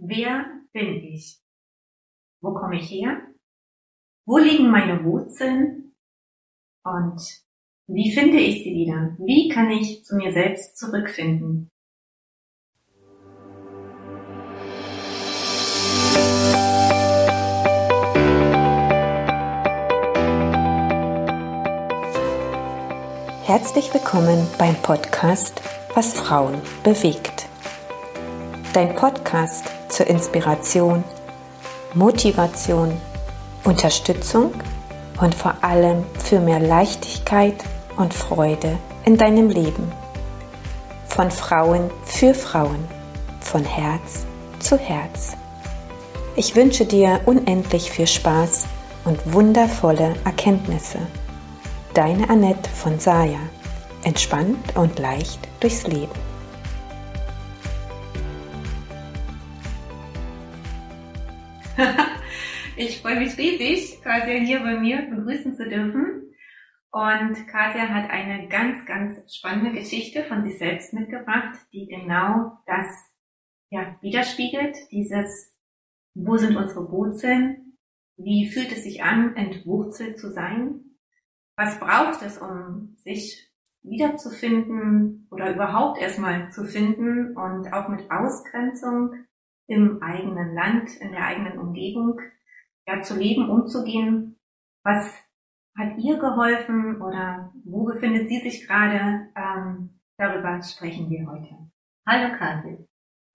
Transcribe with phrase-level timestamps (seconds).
[0.00, 1.38] wer bin ich?
[2.42, 3.20] Wo komme ich her?
[4.26, 5.94] Wo liegen meine Wurzeln?
[6.84, 7.20] Und
[7.86, 9.16] wie finde ich sie wieder?
[9.18, 11.68] Wie kann ich zu mir selbst zurückfinden?
[23.44, 25.60] Herzlich willkommen beim Podcast
[25.94, 27.48] Was Frauen bewegt.
[28.72, 31.04] Dein Podcast zur Inspiration,
[31.94, 32.96] Motivation,
[33.64, 34.52] Unterstützung
[35.20, 37.62] und vor allem für mehr Leichtigkeit
[37.96, 39.92] und Freude in deinem Leben.
[41.08, 42.86] Von Frauen für Frauen,
[43.40, 44.24] von Herz
[44.60, 45.36] zu Herz.
[46.36, 48.66] Ich wünsche dir unendlich viel Spaß
[49.04, 50.98] und wundervolle Erkenntnisse.
[51.94, 53.40] Deine Annette von Saya.
[54.04, 56.29] Entspannt und leicht durchs Leben.
[62.80, 66.32] Ich freue mich riesig, Kasia hier bei mir begrüßen zu dürfen.
[66.90, 72.86] Und Kasia hat eine ganz, ganz spannende Geschichte von sich selbst mitgebracht, die genau das
[73.70, 74.76] ja, widerspiegelt.
[74.90, 75.56] Dieses,
[76.14, 77.78] wo sind unsere Wurzeln?
[78.16, 80.90] Wie fühlt es sich an, entwurzelt zu sein?
[81.60, 83.52] was braucht es, um sich
[83.82, 89.12] wiederzufinden oder überhaupt erstmal zu finden und auch mit Ausgrenzung
[89.66, 92.18] im eigenen Land, in der eigenen Umgebung,
[92.90, 94.36] ja, zu leben, umzugehen.
[94.84, 95.14] Was
[95.76, 99.28] hat ihr geholfen oder wo befindet sie sich gerade?
[99.36, 101.56] Ähm, darüber sprechen wir heute.
[102.06, 102.86] Hallo Kasi.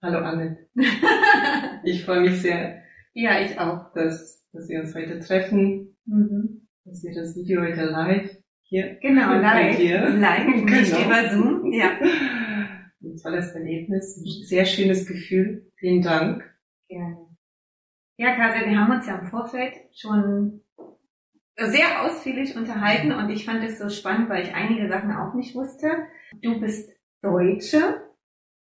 [0.02, 0.68] Hallo Anne.
[1.84, 2.82] ich freue mich sehr.
[3.14, 3.92] Ja, ich auch.
[3.94, 5.96] Dass, dass wir uns heute treffen.
[6.04, 8.30] Mhm dass wir das Video heute live
[8.62, 8.96] hier.
[9.02, 9.76] Genau, live.
[9.76, 10.08] Hier.
[10.08, 11.04] Live, nicht genau.
[11.04, 11.72] über Zoom.
[11.72, 11.98] Ja.
[13.02, 15.70] Ein tolles Erlebnis, ein sehr schönes Gefühl.
[15.76, 16.44] Vielen Dank.
[16.88, 17.25] Gerne.
[18.16, 20.62] Ja, Kase, wir haben uns ja im Vorfeld schon
[21.58, 25.54] sehr ausführlich unterhalten und ich fand es so spannend, weil ich einige Sachen auch nicht
[25.54, 25.88] wusste.
[26.42, 26.90] Du bist
[27.22, 28.02] Deutsche.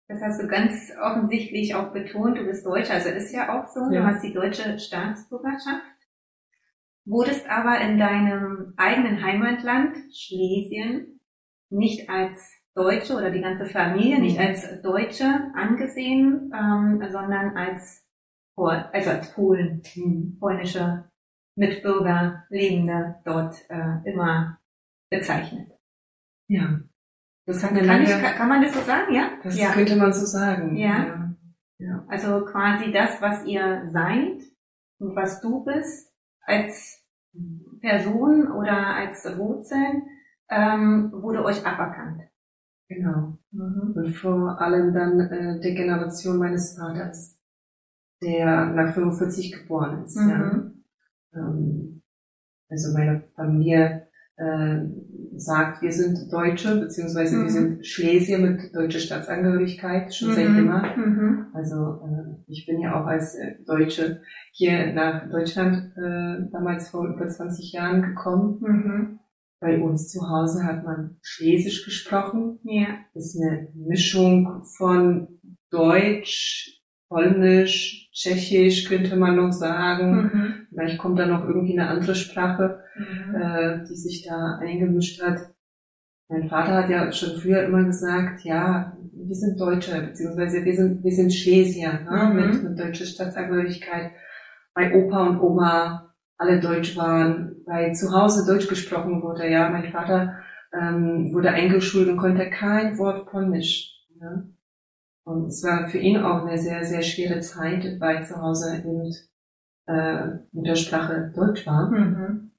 [0.08, 2.38] Das hast du ganz offensichtlich auch betont.
[2.38, 3.80] Du bist Deutsche, also ist ja auch so.
[3.90, 4.00] Ja.
[4.00, 5.82] Du hast die deutsche Staatsbürgerschaft
[7.04, 11.20] wurdest aber in deinem eigenen Heimatland Schlesien
[11.70, 12.38] nicht als
[12.74, 14.46] Deutsche oder die ganze Familie nicht mhm.
[14.46, 18.06] als Deutsche angesehen, ähm, sondern als
[18.56, 20.38] also als Polen, mhm.
[20.38, 21.04] polnische
[21.56, 24.58] Mitbürger, Lebende dort äh, immer
[25.10, 25.70] bezeichnet.
[26.48, 26.80] Ja.
[27.46, 29.30] Das hat kann, ich, kann man das so sagen, ja?
[29.42, 29.72] Das ja.
[29.72, 30.76] könnte man so sagen.
[30.76, 31.06] Ja.
[31.06, 31.34] ja.
[31.78, 32.04] ja.
[32.08, 34.40] Also quasi das, was ihr seid
[34.98, 37.04] und was du bist, als
[37.80, 40.04] Person oder als Wurzeln
[40.50, 42.22] ähm, wurde euch aberkannt.
[42.88, 43.38] Genau.
[43.50, 43.94] Mhm.
[43.96, 47.40] Und vor allem dann äh, der Generation meines Vaters,
[48.22, 50.16] der nach 45 geboren ist.
[50.16, 50.30] Mhm.
[50.30, 50.72] Ja.
[51.34, 52.02] Ähm,
[52.68, 54.06] also meine Familie
[54.36, 54.78] äh,
[55.36, 57.42] sagt, wir sind Deutsche, beziehungsweise mhm.
[57.42, 60.34] wir sind Schlesier mit deutscher Staatsangehörigkeit, schon mhm.
[60.34, 60.96] seit immer.
[60.96, 61.46] Mhm.
[61.52, 64.22] Also äh, ich bin ja auch als äh, Deutsche
[64.52, 68.58] hier nach Deutschland äh, damals vor über 20 Jahren gekommen.
[68.60, 69.18] Mhm.
[69.60, 72.58] Bei uns zu Hause hat man Schlesisch gesprochen.
[72.64, 72.86] Ja.
[73.14, 75.28] Das ist eine Mischung von
[75.70, 76.81] Deutsch,
[77.12, 80.22] Polnisch, Tschechisch könnte man noch sagen.
[80.22, 80.54] Mhm.
[80.70, 83.34] Vielleicht kommt da noch irgendwie eine andere Sprache, mhm.
[83.34, 85.50] äh, die sich da eingemischt hat.
[86.28, 91.04] Mein Vater hat ja schon früher immer gesagt, ja, wir sind Deutsche, beziehungsweise wir sind,
[91.04, 92.36] wir sind Schlesier, ne, mhm.
[92.36, 94.12] mit, mit deutscher Staatsangehörigkeit.
[94.74, 99.68] Bei Opa und Oma alle Deutsch waren, weil zu Hause Deutsch gesprochen wurde, ja.
[99.68, 100.38] Mein Vater
[100.72, 103.90] ähm, wurde eingeschult und konnte kein Wort Polnisch.
[104.18, 104.44] Ja.
[105.24, 109.14] Und es war für ihn auch eine sehr, sehr schwere Zeit, weil zu Hause eben
[109.86, 111.90] äh, Muttersprache Deutsch war.
[111.90, 112.50] Mhm.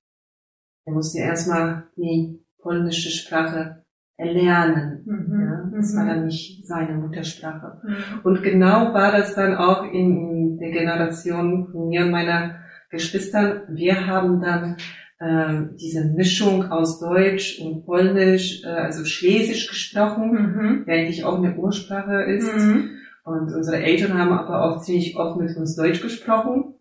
[0.85, 3.83] Er musste erstmal die polnische Sprache
[4.17, 5.03] erlernen.
[5.05, 5.41] Mhm.
[5.41, 6.07] Ja, das war mhm.
[6.07, 7.81] dann nicht seine Muttersprache.
[7.83, 8.19] Mhm.
[8.23, 12.59] Und genau war das dann auch in der Generation von mir und meiner
[12.89, 13.63] Geschwistern.
[13.69, 14.77] Wir haben dann
[15.23, 20.85] äh, diese Mischung aus Deutsch und Polnisch, äh, also Schlesisch gesprochen, mhm.
[20.85, 22.53] der eigentlich auch eine Ursprache ist.
[22.53, 22.89] Mhm.
[23.23, 26.75] Und unsere Eltern haben aber auch ziemlich oft mit uns Deutsch gesprochen.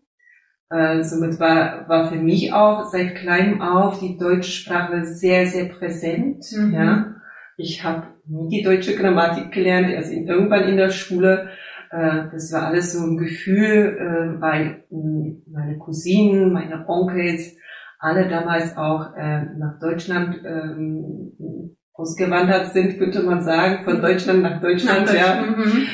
[0.70, 5.66] Äh, somit war, war für mich auch seit kleinem auf die deutsche Sprache sehr, sehr
[5.66, 6.44] präsent.
[6.50, 6.74] Mhm.
[6.74, 7.14] Ja.
[7.56, 11.50] Ich habe nie die deutsche Grammatik gelernt, erst in, irgendwann in der Schule.
[11.90, 17.54] Äh, das war alles so ein Gefühl, äh, weil mh, meine Cousinen, meine Onkels,
[18.02, 24.60] alle damals auch äh, nach Deutschland ähm, ausgewandert sind, könnte man sagen, von Deutschland nach
[24.60, 25.46] Deutschland, nach Deutschland.
[25.46, 25.56] ja.
[25.56, 25.86] Mhm.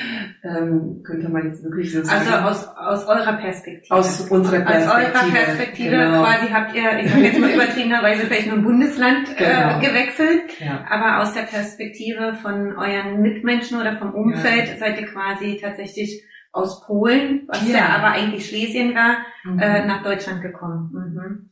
[0.42, 2.32] ähm, könnte man jetzt wirklich so sagen.
[2.32, 3.94] Also aus, aus eurer Perspektive.
[3.94, 4.90] Aus unserer Perspektive.
[4.90, 6.22] Aus eurer Perspektive genau.
[6.24, 9.78] quasi habt ihr, ich sage jetzt mal übertriebenerweise vielleicht nur ein Bundesland äh, genau.
[9.78, 10.86] äh, gewechselt, ja.
[10.88, 14.76] aber aus der Perspektive von euren Mitmenschen oder vom Umfeld ja.
[14.78, 19.58] seid ihr quasi tatsächlich aus Polen, was ja, ja aber eigentlich Schlesien war, mhm.
[19.58, 20.90] äh, nach Deutschland gekommen.
[20.94, 21.47] Mhm.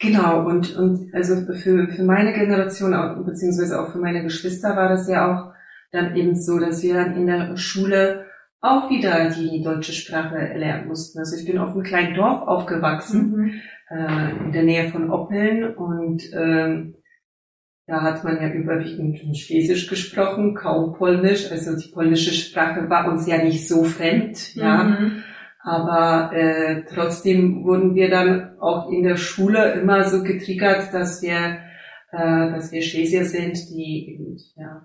[0.00, 5.08] Genau, und, und also für, für meine Generation, beziehungsweise auch für meine Geschwister war das
[5.08, 5.52] ja auch
[5.90, 8.26] dann eben so, dass wir dann in der Schule
[8.60, 11.18] auch wieder die deutsche Sprache lernen mussten.
[11.18, 13.60] Also ich bin auf einem kleinen Dorf aufgewachsen, mhm.
[13.90, 16.94] äh, in der Nähe von Oppeln und ähm,
[17.86, 21.50] da hat man ja überwiegend Schlesisch gesprochen, kaum Polnisch.
[21.50, 24.96] Also die polnische Sprache war uns ja nicht so fremd, ja.
[25.60, 31.58] Aber äh, trotzdem wurden wir dann auch in der Schule immer so getriggert, dass wir,
[32.12, 34.82] äh, dass wir Schlesier sind, die eben, ja,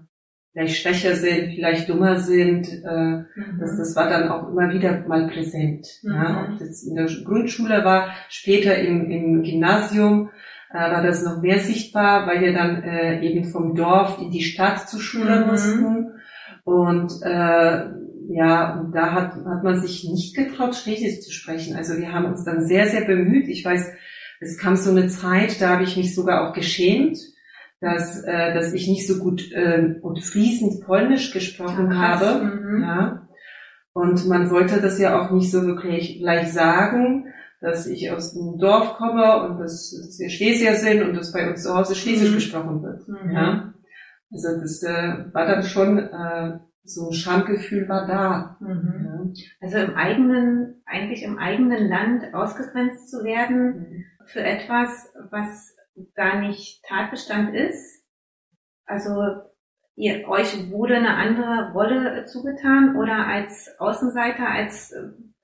[0.51, 2.67] vielleicht schwächer sind, vielleicht dummer sind.
[2.67, 3.57] Äh, mhm.
[3.59, 5.87] das, das war dann auch immer wieder mal präsent.
[6.03, 6.13] Mhm.
[6.13, 10.29] Ja, ob das in der Grundschule war, später im, im Gymnasium
[10.71, 14.43] äh, war das noch mehr sichtbar, weil wir dann äh, eben vom Dorf in die
[14.43, 15.47] Stadt zur Schule mhm.
[15.47, 16.09] mussten.
[16.63, 17.85] Und äh,
[18.29, 21.75] ja, und da hat, hat man sich nicht getraut, Schlesisch zu sprechen.
[21.75, 23.47] Also wir haben uns dann sehr, sehr bemüht.
[23.47, 23.91] Ich weiß,
[24.39, 27.17] es kam so eine Zeit, da habe ich mich sogar auch geschämt,
[27.79, 32.45] dass, äh, dass ich nicht so gut äh, und fließend Polnisch gesprochen ja, habe.
[32.45, 32.81] Mhm.
[32.81, 33.27] Ja.
[33.93, 37.25] Und man wollte das ja auch nicht so wirklich gleich sagen,
[37.61, 41.49] dass ich aus dem Dorf komme und dass, dass wir Schlesier sind und dass bei
[41.49, 42.35] uns zu Hause Schlesisch mhm.
[42.35, 43.07] gesprochen wird.
[43.07, 43.31] Mhm.
[43.31, 43.73] Ja.
[44.31, 48.57] Also das äh, war dann schon äh, so ein Schamgefühl war da.
[48.59, 49.33] Mhm.
[49.33, 49.43] Ja.
[49.61, 54.05] Also im eigenen, eigentlich im eigenen Land ausgegrenzt zu werden mhm.
[54.25, 55.75] für etwas, was
[56.15, 58.03] gar nicht Tatbestand ist.
[58.85, 59.13] Also
[59.95, 64.93] ihr, euch wurde eine andere Rolle zugetan oder als Außenseiter, als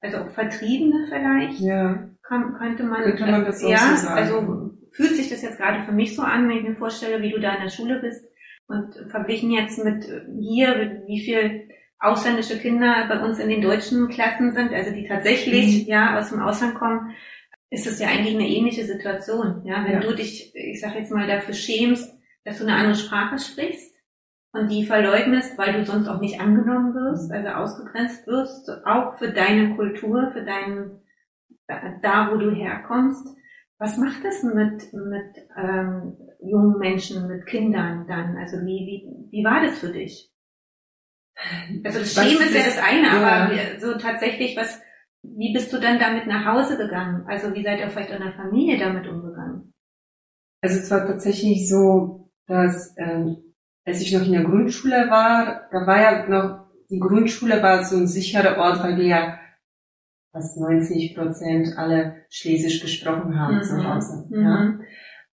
[0.01, 2.09] also Vertriebene vielleicht, ja.
[2.21, 4.18] Kann, könnte man, könnte man das, das ja, so sagen.
[4.18, 7.31] also fühlt sich das jetzt gerade für mich so an, wenn ich mir vorstelle, wie
[7.31, 8.28] du da in der Schule bist
[8.69, 10.06] und verglichen jetzt mit
[10.39, 11.69] hier, wie viel
[12.00, 15.92] ausländische Kinder bei uns in den deutschen Klassen sind, also die tatsächlich mhm.
[15.92, 17.12] ja aus dem Ausland kommen,
[17.71, 19.63] ist es ja eigentlich eine ähnliche Situation.
[19.66, 20.00] Ja, wenn ja.
[20.00, 23.94] du dich, ich sag jetzt mal, dafür schämst, dass du eine andere Sprache sprichst
[24.54, 29.31] und die verleugnest, weil du sonst auch nicht angenommen wirst, also ausgegrenzt wirst, auch für
[29.31, 31.01] deine Kultur, für deinen,
[31.68, 33.27] da wo du herkommst.
[33.77, 38.38] Was macht das mit, mit ähm, jungen Menschen, mit Kindern dann?
[38.38, 40.31] Also wie, wie, wie war das für dich?
[41.86, 43.21] Also das Schämen ist ja das eine, ja.
[43.21, 44.81] aber so tatsächlich, was,
[45.24, 47.25] wie bist du dann damit nach Hause gegangen?
[47.27, 49.74] Also wie seid ihr vielleicht in der Familie damit umgegangen?
[50.62, 53.38] Also es war tatsächlich so, dass ähm,
[53.85, 57.97] als ich noch in der Grundschule war, da war ja noch, die Grundschule war so
[57.97, 59.39] ein sicherer Ort, weil wir ja
[60.31, 63.63] fast 90 Prozent alle Schlesisch gesprochen haben mhm.
[63.63, 64.27] zu Hause.
[64.30, 64.44] Mhm.
[64.44, 64.80] Ja.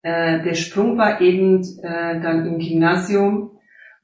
[0.06, 3.58] Äh, der Sprung war eben äh, dann im Gymnasium,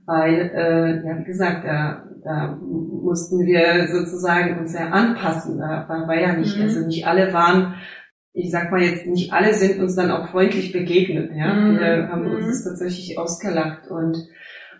[0.07, 5.59] weil, äh, ja, wie gesagt, da, da mussten wir sozusagen uns ja anpassen.
[5.59, 6.63] Da war, ja nicht, mhm.
[6.63, 7.75] also nicht alle waren,
[8.33, 11.35] ich sag mal jetzt, nicht alle sind uns dann auch freundlich begegnet.
[11.35, 11.79] Ja, mhm.
[11.79, 12.49] wir haben uns mhm.
[12.49, 14.17] das tatsächlich ausgelacht und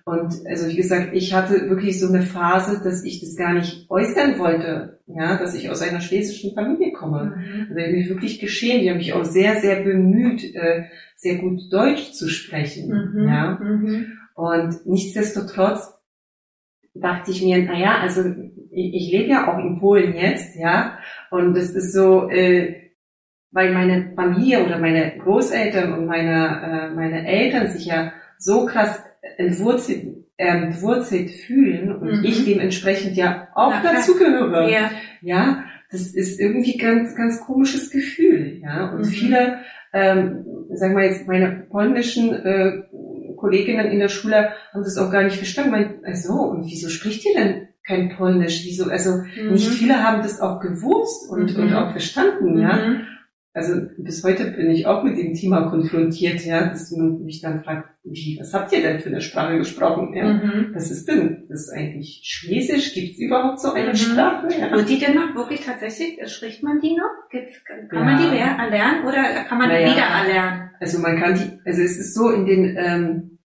[0.06, 3.90] und also wie gesagt, ich hatte wirklich so eine Phase, dass ich das gar nicht
[3.90, 7.36] äußern wollte, ja, dass ich aus einer schlesischen Familie komme.
[7.36, 7.68] Mhm.
[7.70, 8.82] Also ich habe mich wirklich geschehen.
[8.82, 12.90] Ich habe mich auch sehr, sehr bemüht, äh, sehr gut Deutsch zu sprechen.
[12.90, 13.28] Mhm.
[13.28, 13.60] Ja.
[13.62, 14.18] Mhm.
[14.34, 15.94] Und nichtsdestotrotz
[16.94, 18.24] dachte ich mir, na ja, also
[18.72, 20.98] ich, ich lebe ja auch in Polen jetzt, ja,
[21.30, 22.92] und es ist so, äh,
[23.52, 29.04] weil meine Familie oder meine Großeltern und meine, äh, meine Eltern sich ja so krass
[29.38, 32.26] entwurzelt, entwurzelt fühlen und mhm.
[32.26, 34.70] ich dementsprechend ja auch Na, dazugehöre.
[34.70, 34.92] Ja.
[35.22, 38.60] ja, das ist irgendwie ganz, ganz komisches Gefühl.
[38.62, 39.06] Ja, und mhm.
[39.06, 39.60] viele,
[39.94, 42.84] ähm, sagen wir jetzt, meine polnischen äh,
[43.38, 45.72] Kolleginnen in der Schule haben das auch gar nicht verstanden.
[45.72, 48.64] Mein, also, und wieso spricht ihr denn kein Polnisch?
[48.64, 48.90] Wieso?
[48.90, 49.52] Also, mhm.
[49.52, 51.76] nicht viele haben das auch gewusst und, und mhm.
[51.76, 52.76] auch verstanden, ja.
[52.76, 53.08] Mhm
[53.54, 57.64] also bis heute bin ich auch mit dem Thema konfrontiert, ja, dass man mich dann
[57.64, 60.14] fragt, wie, was habt ihr denn für eine Sprache gesprochen?
[60.16, 60.34] Ja?
[60.34, 60.72] Mhm.
[60.74, 61.46] Was ist denn?
[61.48, 62.94] Das ist eigentlich Schlesisch?
[62.94, 63.96] Gibt es überhaupt so eine mhm.
[63.96, 64.48] Sprache?
[64.60, 64.76] Ja?
[64.76, 67.30] Und die denn noch wirklich tatsächlich, spricht man die noch?
[67.30, 68.04] Gibt's, kann ja.
[68.04, 69.92] man die erlernen oder kann man die naja.
[69.92, 70.70] wieder erlernen?
[70.80, 73.38] Also man kann die, also es ist so in den ähm,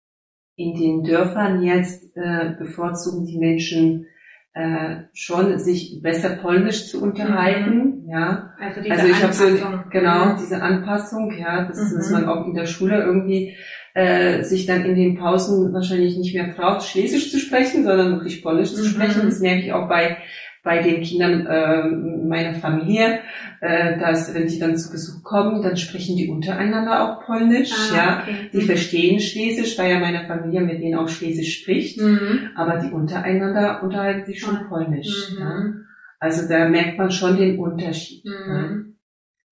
[0.57, 4.07] in den Dörfern jetzt äh, bevorzugen die Menschen
[4.55, 8.11] äh, schon sich besser polnisch zu unterhalten, mhm.
[8.11, 8.55] ja.
[8.59, 9.45] Also, diese also ich habe so
[9.91, 10.37] genau mhm.
[10.39, 11.97] diese Anpassung, ja, dass, mhm.
[11.97, 13.55] dass man auch in der Schule irgendwie
[13.97, 18.43] äh, sich dann in den Pausen wahrscheinlich nicht mehr traut, Schlesisch zu sprechen, sondern wirklich
[18.43, 19.23] Polnisch zu sprechen.
[19.23, 19.27] Mhm.
[19.27, 20.19] Das merke ich auch bei
[20.63, 21.89] bei den Kindern äh,
[22.27, 23.21] meiner Familie,
[23.61, 27.97] äh, dass wenn die dann zu Besuch kommen, dann sprechen die untereinander auch Polnisch, ah,
[27.97, 28.23] ja.
[28.23, 28.51] Okay.
[28.53, 28.63] Die mhm.
[28.63, 32.51] verstehen Schlesisch, weil ja meine Familie mit denen auch Schlesisch spricht, mhm.
[32.57, 34.69] aber die untereinander unterhalten sich schon mhm.
[34.69, 35.31] Polnisch.
[35.31, 35.39] Mhm.
[35.39, 35.73] Ja.
[36.19, 38.25] Also da merkt man schon den Unterschied.
[38.25, 38.97] Mhm.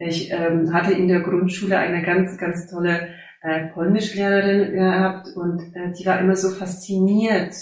[0.00, 0.08] Ja.
[0.08, 3.08] Ich ähm, hatte in der Grundschule eine ganz, ganz tolle
[3.44, 7.54] äh, Polnischlehrerin gehabt und äh, die war immer so fasziniert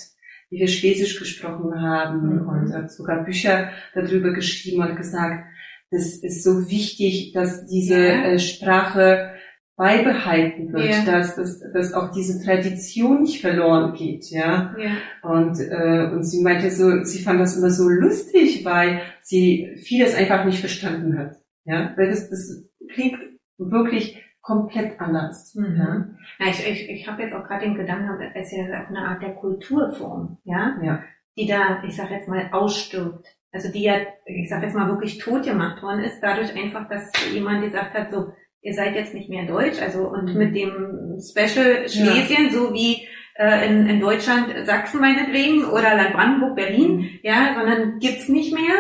[0.52, 2.48] wie wir Schlesisch gesprochen haben mhm.
[2.48, 5.46] und hat sogar Bücher darüber geschrieben und gesagt,
[5.90, 8.24] das ist so wichtig, dass diese ja.
[8.24, 9.32] äh, Sprache
[9.76, 11.04] beibehalten wird, ja.
[11.04, 14.76] dass, dass, dass auch diese Tradition nicht verloren geht, ja.
[14.78, 14.90] ja.
[15.22, 20.14] Und, äh, und sie meinte so, sie fand das immer so lustig, weil sie vieles
[20.14, 21.94] einfach nicht verstanden hat, ja.
[21.96, 22.62] Weil das, das
[22.92, 23.18] klingt
[23.56, 25.54] wirklich komplett anders.
[25.54, 25.76] Mhm.
[25.78, 26.44] Ja?
[26.44, 29.06] ja ich ich, ich habe jetzt auch gerade den Gedanken, es ist ja auch eine
[29.06, 31.02] Art der Kulturform, ja, ja.
[31.36, 33.26] die da, ich sag jetzt mal, ausstirbt.
[33.52, 33.96] Also die ja,
[34.26, 38.10] ich sag jetzt mal, wirklich tot gemacht worden ist, dadurch einfach, dass jemand gesagt hat,
[38.10, 38.32] so,
[38.62, 40.38] ihr seid jetzt nicht mehr deutsch, also und mhm.
[40.38, 42.50] mit dem Special Schlesien, ja.
[42.50, 47.08] so wie äh, in, in Deutschland Sachsen meinetwegen oder Land Brandenburg, Berlin, mhm.
[47.22, 48.74] ja, sondern gibt's nicht mehr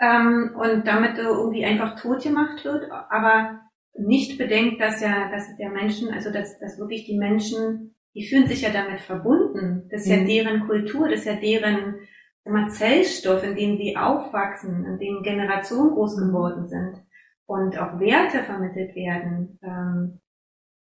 [0.00, 2.90] ähm, und damit irgendwie einfach tot gemacht wird.
[2.90, 3.60] Aber
[3.98, 8.46] nicht bedenkt, dass ja, dass der Menschen, also dass, dass wirklich die Menschen, die fühlen
[8.46, 9.88] sich ja damit verbunden.
[9.90, 10.20] Das ist mhm.
[10.20, 11.96] ja deren Kultur, das ist ja deren
[12.44, 16.26] mal, Zellstoff, in dem sie aufwachsen, in dem Generationen groß mhm.
[16.28, 17.02] geworden sind
[17.46, 19.58] und auch Werte vermittelt werden.
[19.62, 20.20] Ähm,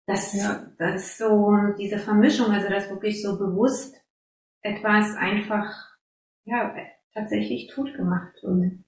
[0.07, 0.67] das, ja.
[0.79, 3.97] das ist so diese Vermischung, also dass wirklich so bewusst
[4.63, 5.73] etwas einfach
[6.45, 6.75] ja
[7.15, 8.84] tatsächlich tot gemacht und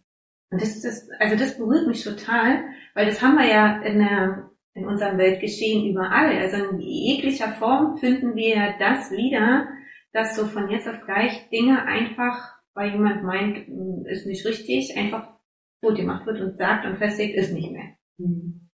[0.50, 4.50] und das, das, also das berührt mich total, weil das haben wir ja in, der,
[4.74, 6.38] in unserem Weltgeschehen überall.
[6.38, 9.68] Also in jeglicher Form finden wir das wieder,
[10.12, 14.96] dass so von jetzt auf gleich Dinge einfach, weil jemand meint, hm, ist nicht richtig,
[14.96, 15.36] einfach
[15.82, 17.96] tot gemacht wird und sagt und festlegt, ist nicht mehr.
[18.18, 18.70] Mhm.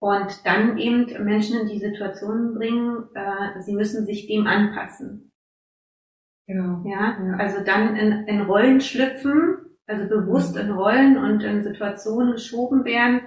[0.00, 5.32] Und dann eben Menschen in die Situation bringen, äh, sie müssen sich dem anpassen.
[6.46, 6.88] Genau.
[6.88, 7.36] Ja, ja.
[7.36, 13.22] also dann in, in Rollen schlüpfen, also bewusst in Rollen und in Situationen geschoben werden,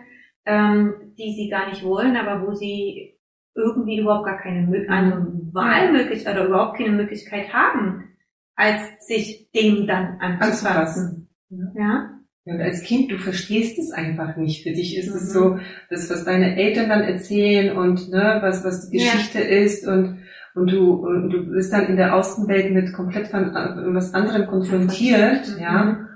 [0.46, 3.18] ähm, die sie gar nicht wollen, aber wo sie
[3.56, 8.10] irgendwie überhaupt gar keine eine Wahlmöglichkeit oder überhaupt keine Möglichkeit haben,
[8.56, 11.30] als sich dem dann anzupassen.
[11.50, 11.72] Ja.
[11.76, 12.10] ja.
[12.46, 14.64] Und als Kind, du verstehst es einfach nicht.
[14.64, 15.16] Für dich ist mhm.
[15.16, 19.46] es so, das, was deine Eltern dann erzählen und ne, was, was die Geschichte ja.
[19.46, 20.22] ist und
[20.54, 24.48] und du, und du bist dann in der Außenwelt mit komplett von äh, was anderem
[24.48, 25.84] konfrontiert, ja.
[25.86, 26.08] Mhm.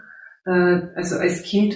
[0.45, 1.75] Äh, also als Kind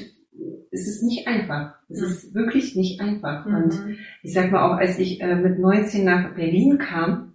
[0.71, 1.75] ist es nicht einfach.
[1.89, 3.45] Es ist wirklich nicht einfach.
[3.45, 3.55] Mhm.
[3.55, 7.33] Und ich sag mal auch, als ich äh, mit 19 nach Berlin kam,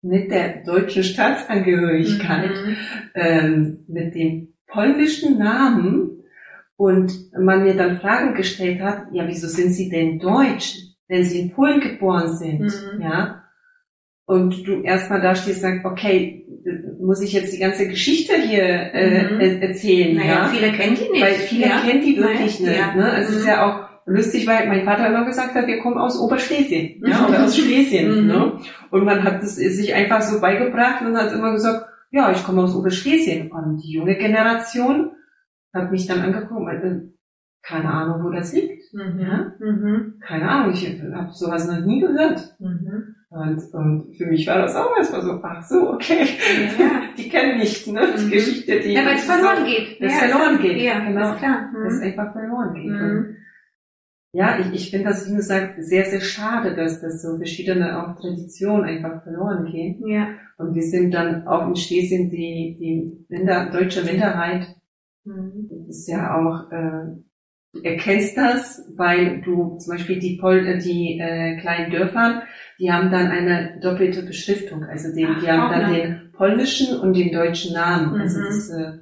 [0.00, 2.76] mit der deutschen Staatsangehörigkeit, mhm.
[3.14, 6.22] ähm, mit dem polnischen Namen
[6.76, 10.76] und man mir dann Fragen gestellt hat, ja, wieso sind Sie denn Deutsch,
[11.08, 12.62] wenn Sie in Polen geboren sind?
[12.62, 13.02] Mhm.
[13.02, 13.44] Ja.
[14.24, 16.46] Und du erstmal da stehst und sagst, okay,
[17.08, 19.62] muss ich jetzt die ganze Geschichte hier äh, mhm.
[19.62, 20.14] erzählen.
[20.14, 20.44] Naja, ja?
[20.48, 21.24] viele kennen die nicht.
[21.24, 21.80] Weil viele ja?
[21.80, 22.68] kennen die wirklich Nein.
[22.68, 22.78] nicht.
[22.78, 22.94] Ja.
[22.94, 23.10] Ne?
[23.10, 23.34] Also mhm.
[23.34, 23.48] es ist mhm.
[23.48, 27.44] ja auch lustig, weil mein Vater immer gesagt hat, wir kommen aus Oberschlesien ja, oder
[27.44, 28.24] aus Schlesien.
[28.24, 28.26] Mhm.
[28.26, 28.58] Ne?
[28.90, 32.62] Und man hat es sich einfach so beigebracht und hat immer gesagt, ja, ich komme
[32.62, 33.50] aus Oberschlesien.
[33.52, 35.12] Und die junge Generation
[35.72, 37.14] hat mich dann angeguckt und meinte,
[37.62, 38.92] keine Ahnung, wo das liegt.
[38.92, 39.18] Mhm.
[39.18, 39.52] Ja?
[39.60, 40.20] Mhm.
[40.20, 42.54] Keine Ahnung, ich habe sowas noch nie gehört.
[42.58, 43.14] Mhm.
[43.30, 46.26] Und, und für mich war das auch erstmal so, ach so, okay,
[46.78, 47.02] ja.
[47.18, 48.30] die kennen nicht, ne, die mhm.
[48.30, 48.94] Geschichte, die...
[48.94, 50.00] Ja, weil es verloren geht.
[50.00, 51.32] Das ja, verloren geht, ja, genau.
[51.32, 51.70] Ist klar.
[51.70, 51.84] Mhm.
[51.84, 52.90] Das einfach verloren geht.
[52.90, 53.36] Mhm.
[54.32, 58.18] ja, ich, ich finde das, wie gesagt, sehr, sehr schade, dass, dass so verschiedene auch
[58.18, 60.08] Traditionen einfach verloren gehen.
[60.08, 60.28] Ja.
[60.56, 64.74] Und wir sind dann auch in Schlesien die, die Minder, deutsche Minderheit.
[65.24, 65.68] Mhm.
[65.68, 66.72] Das ist ja auch...
[66.72, 67.18] Äh,
[67.74, 72.44] Du erkennst das, weil du zum Beispiel die, Pol äh, die äh, kleinen Dörfer,
[72.78, 74.84] die haben dann eine doppelte Beschriftung.
[74.84, 75.98] Also die, die haben dann ja.
[75.98, 78.14] den polnischen und den deutschen Namen.
[78.14, 78.20] Mhm.
[78.20, 78.98] Also das, äh,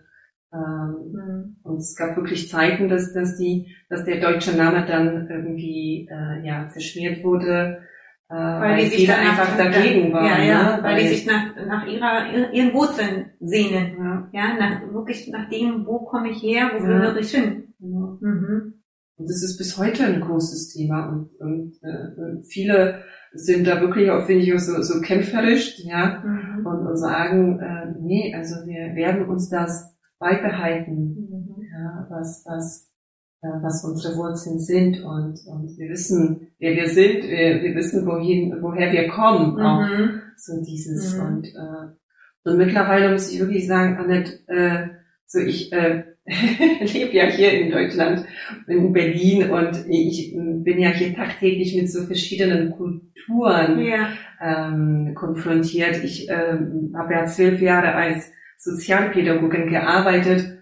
[0.52, 1.56] ähm, mhm.
[1.62, 6.46] Und es gab wirklich Zeiten, dass, dass, die, dass der deutsche Name dann irgendwie äh,
[6.46, 7.82] ja, verschmiert wurde.
[8.28, 10.26] Äh, weil, weil die sich dann einfach nach, dagegen waren.
[10.26, 10.82] Ja, ja, ne?
[10.82, 13.96] weil, weil die sich nach, nach ihrer, ihren Wurzeln sehnen.
[13.98, 16.86] Ja, ja nach, wirklich nach dem, wo komme ich her, wo ja.
[16.86, 17.74] gehöre ich hin.
[17.78, 18.74] Mhm.
[19.18, 23.02] Und das ist bis heute ein großes Thema und, und äh, viele
[23.36, 26.66] sind da wirklich auch, finde ich, auch so, so kämpferisch, ja, mhm.
[26.66, 31.62] und, und sagen, äh, nee, also wir werden uns das beibehalten, mhm.
[31.72, 32.90] ja, was, was
[33.42, 38.06] äh, was unsere Wurzeln sind und, und wir wissen, wer wir sind, wir, wir wissen,
[38.06, 40.20] wohin, woher wir kommen, auch Mhm.
[40.36, 41.26] so dieses Mhm.
[41.26, 41.96] und äh,
[42.46, 44.88] und mittlerweile muss ich wirklich sagen, Annette, äh,
[45.26, 48.24] so ich äh, lebe ja hier in Deutschland,
[48.66, 54.08] in Berlin und ich bin ja hier tagtäglich mit so verschiedenen Kulturen Ja.
[54.42, 56.02] ähm, konfrontiert.
[56.02, 60.58] Ich ähm, habe ja zwölf Jahre als Sozialpädagogin gearbeitet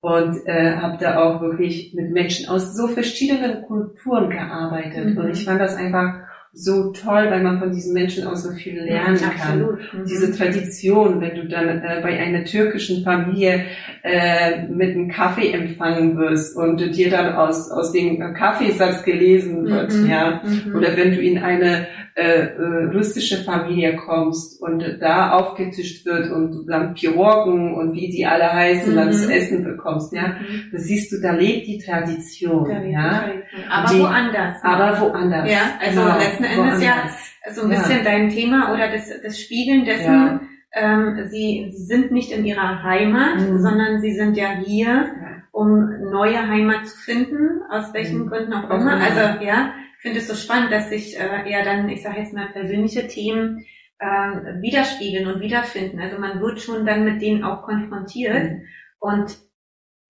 [0.00, 5.14] und äh, habe da auch wirklich mit Menschen aus so verschiedenen Kulturen gearbeitet.
[5.14, 5.18] Mhm.
[5.18, 8.80] Und ich fand das einfach so toll, weil man von diesen Menschen auch so viel
[8.80, 9.30] lernen kann.
[9.62, 9.78] Absolut.
[9.92, 10.04] Mhm.
[10.06, 13.64] Diese Tradition, wenn du dann äh, bei einer türkischen Familie
[14.02, 19.92] äh, mit einem Kaffee empfangen wirst und dir dann aus, aus dem Kaffeesatz gelesen wird,
[19.94, 20.08] Mhm.
[20.08, 20.74] ja, Mhm.
[20.74, 21.86] oder wenn du in eine
[22.18, 28.26] äh, äh, russische Familie kommst und da aufgetischt wird und dann Piroggen und wie die
[28.26, 29.12] alle heißen, dann Mhm.
[29.12, 30.70] zu essen bekommst, ja, Mhm.
[30.72, 33.70] da siehst du, da lebt die Tradition, ja, Tradition.
[33.70, 34.62] Aber Die- woanders.
[34.62, 34.68] ne?
[34.68, 35.50] aber woanders.
[35.52, 37.54] Ja, also Genau, letzten Endes ja woanders.
[37.54, 40.40] so ein bisschen dein Thema oder das, das Spiegeln dessen, Ja.
[40.74, 43.58] ähm, sie, sie sind nicht in ihrer Heimat, Mhm.
[43.60, 45.06] sondern sie sind ja hier, Ja.
[45.52, 48.28] um neue Heimat zu finden, aus welchen Mhm.
[48.28, 48.94] Gründen auch immer.
[48.94, 49.70] Also ja,
[50.00, 53.64] finde es so spannend, dass sich äh, eher dann, ich sage jetzt mal, persönliche Themen
[54.00, 56.00] ähm, widerspiegeln und wiederfinden.
[56.00, 58.62] Also man wird schon dann mit denen auch konfrontiert Mhm.
[59.00, 59.38] und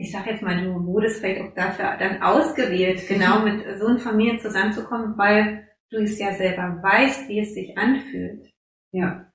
[0.00, 3.98] ich sage jetzt mal, du wurdest vielleicht auch dafür dann ausgewählt, genau mit so einer
[3.98, 8.48] Familie zusammenzukommen, weil du es ja selber weißt, wie es sich anfühlt.
[8.92, 9.32] Ja.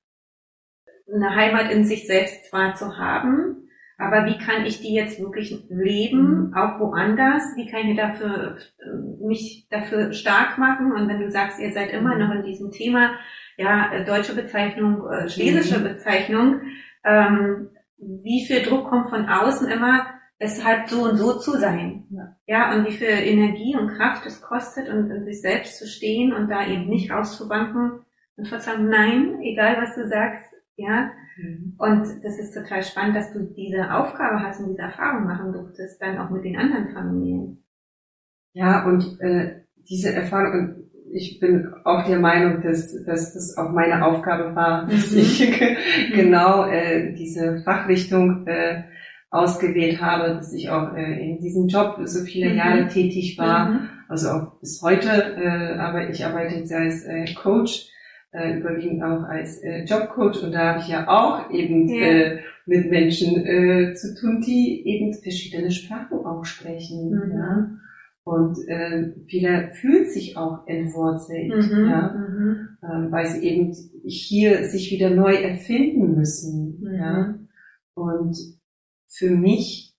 [1.12, 3.63] Eine Heimat in sich selbst zwar zu haben,
[3.98, 6.54] aber wie kann ich die jetzt wirklich leben, Mhm.
[6.54, 7.42] auch woanders?
[7.56, 10.92] Wie kann ich dafür, äh, mich dafür stark machen?
[10.92, 12.20] Und wenn du sagst, ihr seid immer Mhm.
[12.20, 13.12] noch in diesem Thema,
[13.56, 15.84] ja, äh, deutsche Bezeichnung, äh, schlesische Mhm.
[15.84, 16.60] Bezeichnung,
[17.04, 20.06] ähm, wie viel Druck kommt von außen immer,
[20.38, 22.04] es halt so und so zu sein.
[22.10, 22.36] Ja.
[22.46, 26.32] Ja, und wie viel Energie und Kraft es kostet und in sich selbst zu stehen
[26.32, 28.00] und da eben nicht rauszubanken
[28.36, 30.44] und zu sagen, nein, egal was du sagst,
[30.76, 31.10] ja.
[31.36, 31.74] Mhm.
[31.78, 36.00] Und das ist total spannend, dass du diese Aufgabe hast und diese Erfahrung machen durftest,
[36.00, 37.64] dann auch mit den anderen Familien.
[38.52, 43.70] Ja, und äh, diese Erfahrung, und ich bin auch der Meinung, dass, dass das auch
[43.70, 45.18] meine Aufgabe war, dass Mhm.
[45.18, 45.60] ich
[46.14, 48.84] genau äh, diese Fachrichtung äh,
[49.30, 52.56] ausgewählt habe, dass ich auch äh, in diesem Job so viele Mhm.
[52.56, 53.88] Jahre tätig war, Mhm.
[54.08, 57.88] also auch bis heute, äh, aber ich arbeite jetzt als äh, Coach,
[58.34, 62.06] äh, überwiegend auch als äh, Jobcoach und da habe ich ja auch eben Ja.
[62.06, 67.10] äh, mit Menschen äh, zu tun, die eben verschiedene Sprachen auch sprechen.
[67.10, 67.32] Mhm.
[67.38, 67.70] Ja?
[68.24, 71.88] Und äh, viele fühlen sich auch entwurzelt, Mhm.
[71.88, 72.14] ja?
[72.14, 72.68] Mhm.
[72.82, 76.80] ähm, weil sie eben hier sich wieder neu erfinden müssen.
[76.80, 76.94] Mhm.
[76.94, 77.34] Ja?
[77.94, 78.36] Und
[79.08, 79.94] für mich,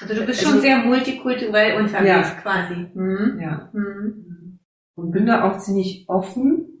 [0.00, 2.36] Also du bist Also- schon sehr multikulturell unterwegs Ja.
[2.42, 2.86] quasi.
[2.94, 3.40] Mhm.
[3.40, 4.58] ja, Mhm.
[4.94, 6.75] und bin da auch ziemlich offen,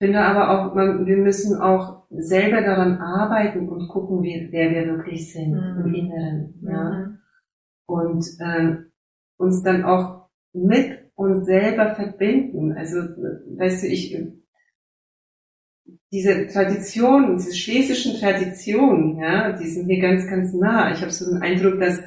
[0.00, 4.86] finde aber auch, man, wir müssen auch selber daran arbeiten und gucken, wie, wer wir
[4.96, 5.84] wirklich sind Mhm.
[5.84, 6.54] im Inneren.
[6.62, 6.90] Ja?
[6.90, 7.18] Mhm.
[7.86, 8.90] Und ähm,
[9.36, 12.72] uns dann auch mit uns selber verbinden.
[12.72, 14.16] Also, weißt du, ich,
[16.12, 20.92] diese Tradition, diese schlesischen Traditionen, ja, die sind mir ganz, ganz nah.
[20.92, 22.00] Ich habe so den Eindruck, dass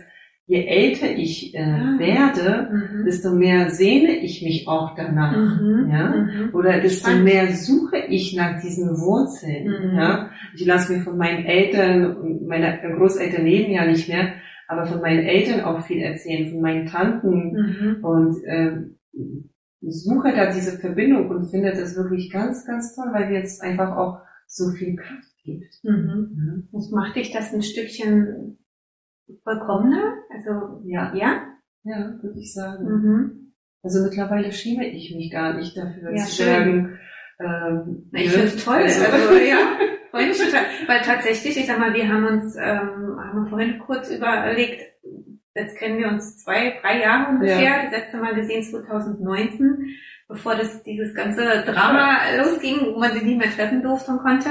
[0.45, 1.97] je älter ich äh, Ah.
[1.99, 3.06] werde, Mhm.
[3.06, 5.36] desto mehr sehne ich mich auch danach.
[5.62, 5.89] Mhm.
[5.89, 6.10] Ja?
[6.15, 6.49] Mhm.
[6.53, 7.23] Oder desto Spannend.
[7.25, 9.67] mehr suche ich nach diesen Wurzeln.
[9.67, 9.95] Mhm.
[9.97, 10.29] Ja?
[10.56, 14.34] Ich lasse mir von meinen Eltern meine Großeltern leben ja nicht mehr,
[14.67, 18.03] aber von meinen Eltern auch viel erzählen, von meinen Tanten Mhm.
[18.03, 18.95] und ähm,
[19.82, 23.95] suche da diese Verbindung und finde das wirklich ganz, ganz toll, weil mir jetzt einfach
[23.95, 25.73] auch so viel Kraft gibt.
[25.84, 26.67] Mhm.
[26.71, 28.58] Das macht dich das ein Stückchen
[29.44, 30.16] vollkommener?
[30.34, 31.42] Also, Ja, ja?
[31.84, 32.86] ja, würde ich sagen.
[32.86, 33.54] Mhm.
[33.84, 36.48] Also mittlerweile schäme ich mich gar nicht dafür Ja, zu schön.
[36.48, 37.00] sagen.
[37.40, 38.76] Ähm, Ich ne, finde es toll.
[38.76, 39.58] also- Also, ja,
[40.12, 40.30] freue.
[40.88, 44.82] Weil tatsächlich, ich sag mal, wir haben uns, ähm, haben wir vorhin kurz überlegt,
[45.56, 49.88] jetzt kennen wir uns zwei, drei Jahre ungefähr, das letzte Mal gesehen 2019,
[50.28, 54.50] bevor das dieses ganze Drama losging, wo man sich nicht mehr treffen durfte und konnte.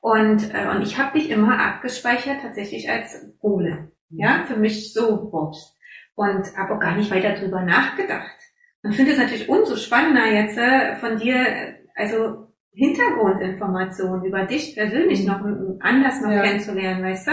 [0.00, 3.90] Und, äh, und ich habe dich immer abgespeichert tatsächlich als Ole.
[4.16, 5.76] Ja, für mich so Bobs.
[6.14, 8.36] Und habe auch gar nicht weiter drüber nachgedacht.
[8.82, 14.74] Und finde es natürlich umso spannender jetzt äh, von dir, äh, also Hintergrundinformationen über dich
[14.74, 15.26] persönlich Mhm.
[15.26, 15.40] noch
[15.80, 16.42] anders noch Ja.
[16.42, 17.32] kennenzulernen, weißt du?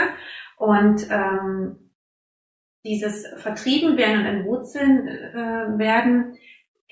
[0.58, 1.92] Und ähm,
[2.84, 6.36] dieses vertrieben werden und in Wurzeln äh, werden,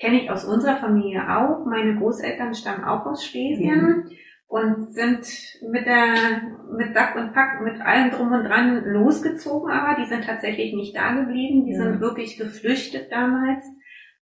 [0.00, 1.66] kenne ich aus unserer Familie auch.
[1.66, 4.08] Meine Großeltern stammen auch aus Schlesien.
[4.50, 5.28] Und sind
[5.70, 6.42] mit der,
[6.76, 10.96] mit Sack und Pack, mit allem drum und dran losgezogen, aber die sind tatsächlich nicht
[10.96, 11.84] da geblieben, die ja.
[11.84, 13.64] sind wirklich geflüchtet damals,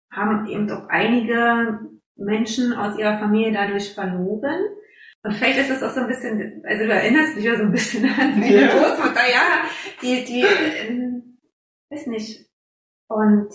[0.09, 1.77] haben eben doch einige
[2.15, 4.62] Menschen aus ihrer Familie dadurch verloren.
[5.23, 7.71] Und vielleicht ist es auch so ein bisschen, also du erinnerst dich ja so ein
[7.71, 8.67] bisschen an meine ja.
[8.67, 9.65] Großmutter, ja,
[10.01, 11.21] die, die, äh,
[11.89, 12.49] weiß nicht.
[13.09, 13.49] Und,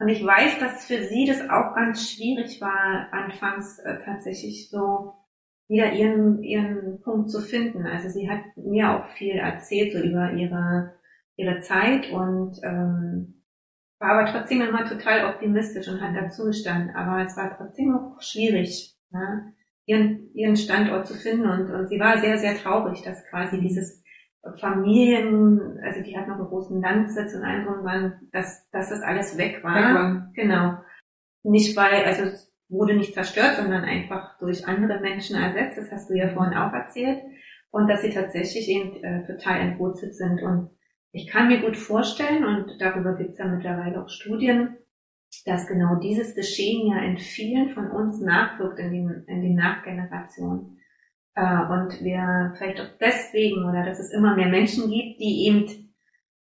[0.00, 5.25] und ich weiß, dass für sie das auch ganz schwierig war, anfangs äh, tatsächlich so
[5.68, 7.86] wieder ihren, ihren Punkt zu finden.
[7.86, 10.94] Also sie hat mir auch viel erzählt so über ihre,
[11.36, 13.42] ihre Zeit und ähm,
[13.98, 16.94] war aber trotzdem immer total optimistisch und hat dazu gestanden.
[16.94, 19.54] Aber es war trotzdem auch schwierig, ne?
[19.86, 24.02] ihren, ihren Standort zu finden und, und sie war sehr, sehr traurig, dass quasi dieses
[24.60, 29.36] Familien, also die hat noch einen großen Landsitz und allem drum dass, dass das alles
[29.38, 29.94] weg war.
[29.94, 30.30] War.
[30.34, 30.78] Genau.
[31.42, 35.78] Nicht weil, also es wurde nicht zerstört, sondern einfach durch andere Menschen ersetzt.
[35.78, 37.22] Das hast du ja vorhin auch erzählt.
[37.70, 40.42] Und dass sie tatsächlich eben äh, total entwurzelt sind.
[40.42, 40.70] Und
[41.12, 44.76] ich kann mir gut vorstellen, und darüber gibt es ja mittlerweile auch Studien,
[45.44, 50.78] dass genau dieses Geschehen ja in vielen von uns nachwirkt in den, in den Nachgenerationen.
[51.34, 55.86] Äh, und wir vielleicht auch deswegen, oder dass es immer mehr Menschen gibt, die eben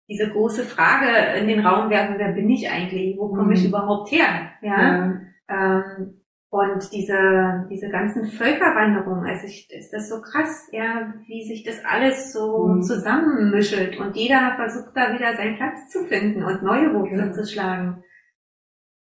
[0.07, 3.17] diese große Frage in den Raum werfen, wer bin ich eigentlich?
[3.17, 3.69] Wo komme ich mhm.
[3.69, 4.51] überhaupt her?
[4.61, 4.81] Ja.
[4.81, 5.21] ja.
[5.49, 11.63] Ähm, und diese, diese ganzen Völkerwanderungen, also ich, ist das so krass, ja, wie sich
[11.63, 12.81] das alles so mhm.
[12.81, 17.33] zusammenmischelt und jeder versucht da wieder seinen Platz zu finden und neue Wurzeln ja.
[17.33, 18.03] zu schlagen.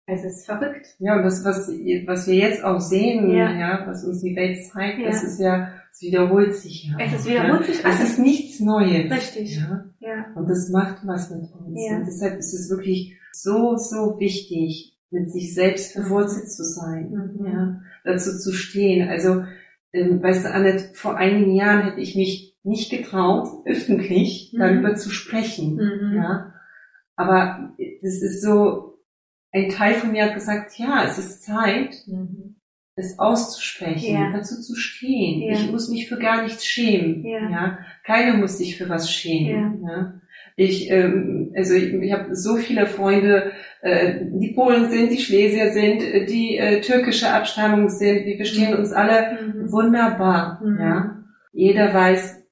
[0.06, 0.86] Also es ist verrückt.
[0.98, 4.64] Ja, und das, was, was wir jetzt auch sehen, ja, ja was uns die Welt
[4.66, 5.06] zeigt, ja.
[5.06, 7.04] das ist ja, es wiederholt sich ja.
[7.04, 8.00] Es wiederholt sich alles.
[8.00, 9.10] Es ist nichts Neues.
[9.10, 9.56] Richtig.
[9.56, 9.84] Ja?
[9.98, 10.26] ja.
[10.34, 11.80] Und das macht was mit uns.
[11.84, 11.96] Ja.
[11.96, 17.46] Und deshalb ist es wirklich so, so wichtig, mit sich selbst verwurzelt zu sein, mhm.
[17.46, 19.08] ja, dazu zu stehen.
[19.08, 19.44] Also,
[19.92, 24.58] ähm, weißt du, Annette, vor einigen Jahren hätte ich mich nicht getraut, öffentlich mhm.
[24.58, 26.16] darüber zu sprechen, mhm.
[26.16, 26.54] ja.
[27.16, 28.90] Aber das ist so,
[29.52, 32.56] ein Teil von mir hat gesagt, ja, es ist Zeit, mhm.
[32.94, 34.32] es auszusprechen, ja.
[34.32, 35.42] dazu zu stehen.
[35.42, 35.52] Ja.
[35.54, 37.50] Ich muss mich für gar nichts schämen, ja.
[37.50, 37.78] ja.
[38.04, 40.20] Keiner muss sich für was schämen, ja.
[40.56, 46.02] Ich, ähm, also ich, ich habe so viele Freunde, die Polen sind, die Schlesier sind,
[46.28, 48.26] die äh, türkische Abstammung sind.
[48.26, 49.72] Wir verstehen uns alle mhm.
[49.72, 50.60] wunderbar.
[50.62, 50.78] Mhm.
[50.78, 52.44] Ja, jeder weiß,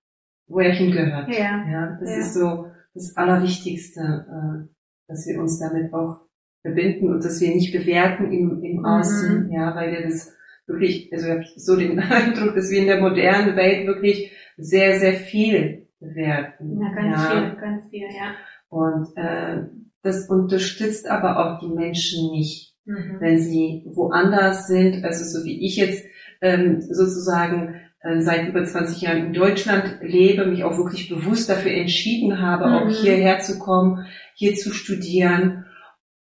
[0.46, 1.28] wo er hingehört.
[1.28, 2.16] Ja, ja das ja.
[2.18, 4.68] ist so das Allerwichtigste, äh,
[5.06, 6.20] dass wir uns damit auch
[6.62, 8.84] verbinden und dass wir nicht bewerten im, im mhm.
[8.84, 9.52] Außen, mhm.
[9.52, 10.34] ja, weil wir das
[10.66, 14.98] wirklich, also ich habe so den Eindruck, dass wir in der modernen Welt wirklich sehr,
[14.98, 16.80] sehr viel bewerten.
[16.80, 17.30] Ja, ganz ja.
[17.30, 18.34] viel, ganz viel, ja.
[18.70, 19.64] Und äh,
[20.08, 23.16] das unterstützt aber auch die Menschen nicht, mhm.
[23.20, 26.04] wenn sie woanders sind, also so wie ich jetzt
[26.40, 31.72] ähm, sozusagen äh, seit über 20 Jahren in Deutschland lebe, mich auch wirklich bewusst dafür
[31.72, 32.74] entschieden habe, mhm.
[32.74, 35.66] auch hierher zu kommen, hier zu studieren.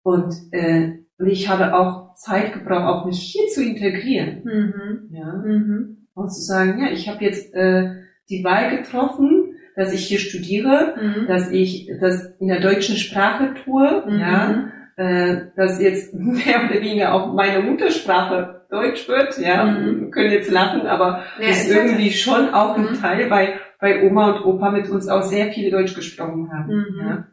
[0.01, 4.43] Und, äh, und ich habe auch Zeit gebraucht, auch mich hier zu integrieren.
[4.43, 5.15] Mhm.
[5.15, 5.33] Ja?
[5.33, 6.07] Mhm.
[6.13, 7.91] Und zu sagen, ja, ich habe jetzt äh,
[8.29, 9.36] die Wahl getroffen,
[9.77, 11.27] dass ich hier studiere, mhm.
[11.27, 14.19] dass ich das in der deutschen Sprache tue, mhm.
[14.19, 20.01] ja, äh, dass jetzt mehr oder weniger auch meine Muttersprache Deutsch wird, ja, mhm.
[20.01, 22.99] wir können jetzt lachen, aber ja, ist irgendwie schon auch ein mhm.
[22.99, 26.99] Teil, weil, weil Oma und Opa mit uns auch sehr viele Deutsch gesprochen haben, mhm.
[26.99, 27.27] ja.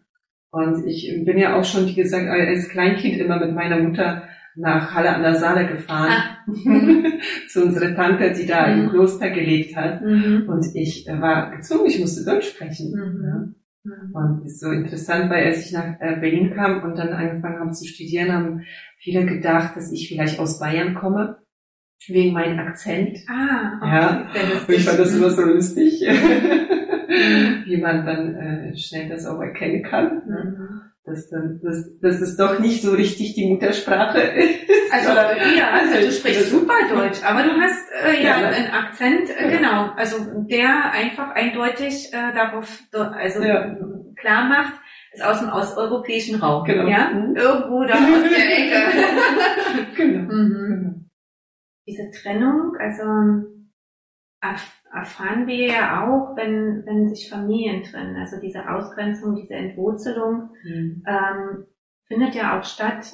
[0.51, 4.95] Und ich bin ja auch schon, wie gesagt, als Kleinkind immer mit meiner Mutter nach
[4.95, 6.39] Halle an der Saale gefahren ah.
[7.49, 8.83] zu unserer Tante, die da mhm.
[8.83, 10.03] im Kloster gelebt hat.
[10.03, 10.49] Mhm.
[10.49, 12.93] Und ich war gezwungen, ich musste Deutsch sprechen.
[12.93, 13.25] Mhm.
[13.25, 13.49] Ja.
[13.85, 14.15] Mhm.
[14.15, 17.73] Und ist so interessant, weil als ich nach äh, Berlin kam und dann angefangen habe
[17.73, 18.63] zu studieren, haben
[18.99, 21.39] viele gedacht, dass ich vielleicht aus Bayern komme.
[22.07, 23.19] Wegen meinem Akzent.
[23.29, 23.89] Ah, okay.
[23.89, 24.59] ja.
[24.67, 27.65] Und ich fand das immer so lustig, mhm.
[27.65, 30.93] wie man dann äh, schnell das auch erkennen kann.
[31.07, 34.65] Dass, dann, dass, dass es doch nicht so richtig die Muttersprache ist.
[34.91, 39.29] Also ja, also du sprichst super Deutsch, aber du hast äh, ja, ja einen Akzent,
[39.29, 40.17] äh, genau, also
[40.49, 43.77] der einfach eindeutig äh, darauf also ja.
[44.17, 44.75] klar macht,
[45.13, 46.89] ist aus dem osteuropäischen Raum, genau.
[46.89, 47.37] ja, mhm.
[47.37, 49.97] irgendwo da aus der Ecke.
[49.97, 50.33] genau.
[50.33, 50.55] Mhm.
[50.55, 50.95] genau.
[51.87, 53.03] Diese Trennung, also
[54.95, 58.17] erfahren wir ja auch, wenn, wenn sich Familien trennen.
[58.17, 61.03] Also diese Ausgrenzung, diese Entwurzelung mhm.
[61.07, 61.67] ähm,
[62.07, 63.13] findet ja auch statt,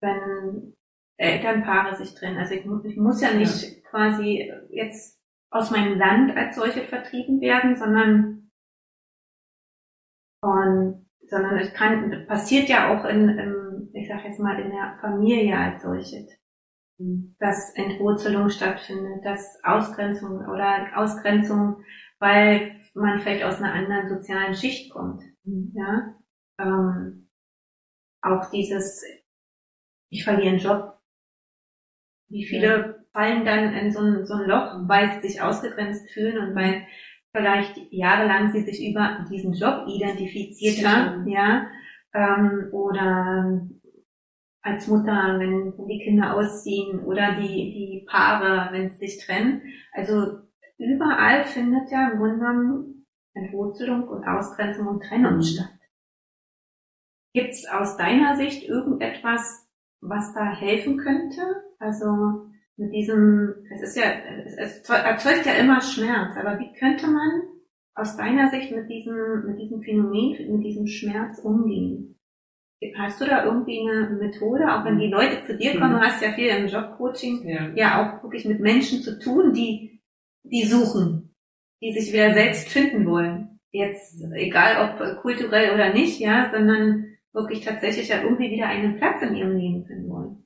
[0.00, 0.74] wenn
[1.16, 2.38] Elternpaare sich trennen.
[2.38, 3.80] Also ich, ich muss ja nicht ja.
[3.88, 8.50] quasi jetzt aus meinem Land als solche vertrieben werden, sondern
[10.40, 14.96] und, sondern es kann passiert ja auch in, in ich sag jetzt mal in der
[15.00, 16.26] Familie als solche.
[16.98, 21.84] Dass Entwurzelung stattfindet, dass Ausgrenzung oder Ausgrenzung,
[22.18, 25.22] weil man vielleicht aus einer anderen sozialen Schicht kommt.
[25.44, 26.14] Ja?
[26.58, 27.28] Ähm,
[28.20, 29.04] auch dieses,
[30.10, 30.98] ich verliere einen Job.
[32.28, 32.94] Wie viele ja.
[33.12, 36.84] fallen dann in so ein, so ein Loch, weil sie sich ausgegrenzt fühlen und weil
[37.32, 41.68] vielleicht jahrelang sie sich über diesen Job identifiziert haben, ja,
[42.12, 43.60] ähm, oder
[44.68, 49.62] als Mutter, wenn die Kinder ausziehen oder die, die Paare, wenn sie sich trennen.
[49.92, 50.38] Also
[50.78, 55.42] überall findet ja im Grunde genommen Entwurzelung und Ausgrenzung und Trennung mhm.
[55.42, 55.78] statt.
[57.34, 59.68] Gibt es aus deiner Sicht irgendetwas,
[60.00, 61.40] was da helfen könnte?
[61.78, 64.04] Also mit diesem, es ist ja,
[64.44, 67.42] es erzeugt ja immer Schmerz, aber wie könnte man
[67.94, 72.17] aus deiner Sicht mit diesem, mit diesem Phänomen, mit diesem Schmerz umgehen?
[72.96, 76.22] Hast du da irgendwie eine Methode, auch wenn die Leute zu dir kommen, du hast
[76.22, 77.68] ja viel im Jobcoaching, ja.
[77.74, 80.00] ja auch wirklich mit Menschen zu tun, die,
[80.44, 81.34] die suchen,
[81.82, 83.58] die sich wieder selbst finden wollen.
[83.72, 89.22] Jetzt, egal ob kulturell oder nicht, ja, sondern wirklich tatsächlich ja irgendwie wieder einen Platz
[89.22, 90.44] in ihrem Leben finden wollen.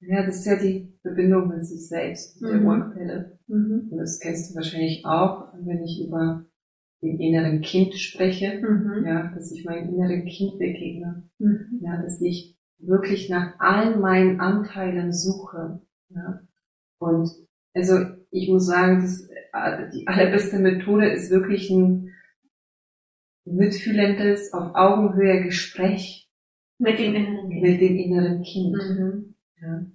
[0.00, 2.58] Ja, das ist ja die Verbindung mit sich selbst, mit mhm.
[2.58, 3.38] der Urquelle.
[3.46, 3.88] Mhm.
[3.90, 6.44] Und das kennst du wahrscheinlich auch, wenn ich über
[7.04, 9.04] dem inneren Kind spreche, mhm.
[9.06, 11.80] ja, dass ich meinem inneren Kind begegne, mhm.
[11.82, 16.40] ja, dass ich wirklich nach all meinen Anteilen suche, ja.
[16.98, 17.30] Und
[17.74, 17.98] also
[18.30, 22.10] ich muss sagen, das, äh, die allerbeste Methode ist wirklich ein
[23.44, 26.30] mitfühlendes, auf Augenhöhe Gespräch
[26.78, 27.62] mit dem inneren Kind.
[27.62, 29.34] Mit dem inneren kind mhm.
[29.60, 29.86] ja.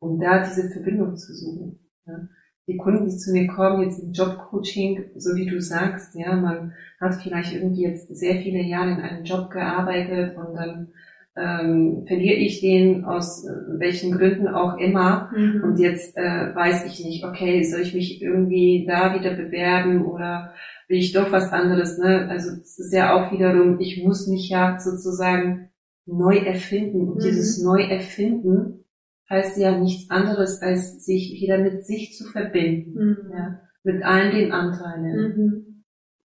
[0.00, 1.78] Um da diese Verbindung zu suchen.
[2.06, 2.28] Ja
[2.68, 6.74] die Kunden, die zu mir kommen, jetzt im Jobcoaching, so wie du sagst, ja, man
[7.00, 10.88] hat vielleicht irgendwie jetzt sehr viele Jahre in einem Job gearbeitet und dann
[11.36, 15.62] ähm, verliere ich den aus äh, welchen Gründen auch immer mhm.
[15.64, 20.52] und jetzt äh, weiß ich nicht, okay, soll ich mich irgendwie da wieder bewerben oder
[20.88, 22.28] will ich doch was anderes, ne?
[22.28, 25.68] Also es ist ja auch wiederum, ich muss mich ja sozusagen
[26.06, 27.20] neu erfinden und mhm.
[27.20, 28.84] dieses Neuerfinden
[29.30, 33.32] heißt ja nichts anderes, als sich wieder mit sich zu verbinden, mhm.
[33.32, 35.16] ja, mit allen den Anteilen.
[35.16, 35.84] Mhm.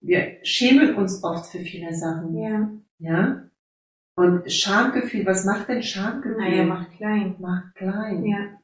[0.01, 2.37] Wir schämen uns oft für viele Sachen.
[2.37, 2.69] Ja.
[2.99, 3.43] ja.
[4.15, 6.37] Und Schamgefühl, was macht denn Schamgefühl?
[6.37, 7.35] Naja, macht klein.
[7.39, 8.25] Macht klein.
[8.25, 8.59] Ja.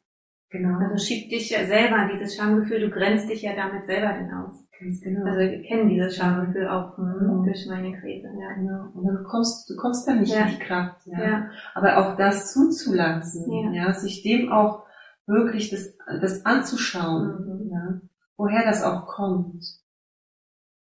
[0.50, 0.80] Genau.
[0.80, 4.65] Also schiebt dich ja selber, dieses Schamgefühl, du grenzt dich ja damit selber denn aus.
[4.80, 5.26] Ganz genau.
[5.26, 7.44] Also wir kennen dieses Schamgefühl auch mhm.
[7.44, 8.28] durch meine Krise.
[8.28, 8.54] Ja.
[8.56, 8.89] Genau.
[8.94, 10.46] Und dann kommst du kommst da nicht ja.
[10.46, 11.06] in die Kraft.
[11.06, 11.22] Ja.
[11.22, 11.50] ja.
[11.74, 13.72] Aber auch das zuzulassen, ja.
[13.72, 14.84] ja, sich dem auch
[15.26, 17.72] wirklich das, das anzuschauen, mhm.
[17.72, 18.02] ja,
[18.38, 19.63] woher das auch kommt.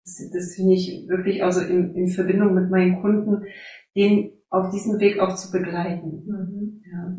[0.03, 3.45] Das, das finde ich wirklich also in, in Verbindung mit meinen Kunden,
[3.95, 6.23] den auf diesem Weg auch zu begleiten.
[6.25, 6.83] Mhm.
[6.91, 7.15] Ja.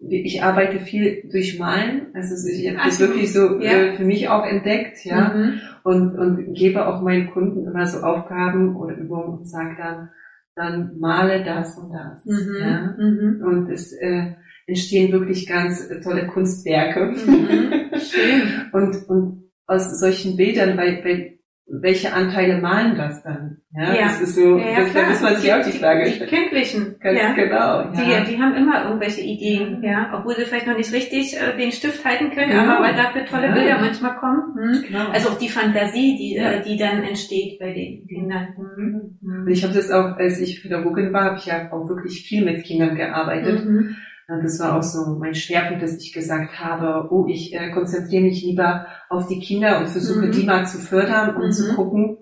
[0.00, 3.70] Ich arbeite viel durch Malen, also ich habe das wirklich so ja.
[3.70, 5.60] äh, für mich auch entdeckt, ja, mhm.
[5.82, 10.10] und, und gebe auch meinen Kunden immer so Aufgaben oder Übungen und sage dann,
[10.56, 12.56] dann male das und das, mhm.
[12.60, 13.42] ja, mhm.
[13.44, 14.34] und es äh,
[14.66, 17.06] entstehen wirklich ganz tolle Kunstwerke.
[17.06, 17.72] Mhm.
[17.98, 18.42] Schön.
[18.72, 23.58] und, und aus solchen Bildern, weil, weil welche Anteile malen das dann?
[23.74, 24.02] Ja, ja.
[24.02, 26.28] das ist so, ja, ja, das, da muss man sich auch die Frage stellen.
[26.28, 26.96] Die Kindlichen.
[27.00, 27.32] Ganz ja.
[27.32, 27.90] genau.
[27.90, 31.72] Die, die haben immer irgendwelche Ideen, ja, obwohl sie vielleicht noch nicht richtig äh, den
[31.72, 32.74] Stift halten können, genau.
[32.74, 34.54] aber weil dafür tolle Bilder manchmal kommen.
[34.56, 34.84] Hm?
[34.88, 35.08] Genau.
[35.10, 38.48] Also auch die Fantasie, die, äh, die dann entsteht bei den Kindern.
[38.58, 39.18] Mhm.
[39.22, 39.48] Mhm.
[39.48, 42.62] Ich habe das auch, als ich Pädagogin war, habe ich ja auch wirklich viel mit
[42.64, 43.64] Kindern gearbeitet.
[43.64, 43.96] Mhm.
[44.26, 48.42] Das war auch so mein Schwerpunkt, dass ich gesagt habe, oh, ich äh, konzentriere mich
[48.42, 50.32] lieber auf die Kinder und versuche mhm.
[50.32, 51.52] die mal zu fördern und mhm.
[51.52, 52.16] zu gucken,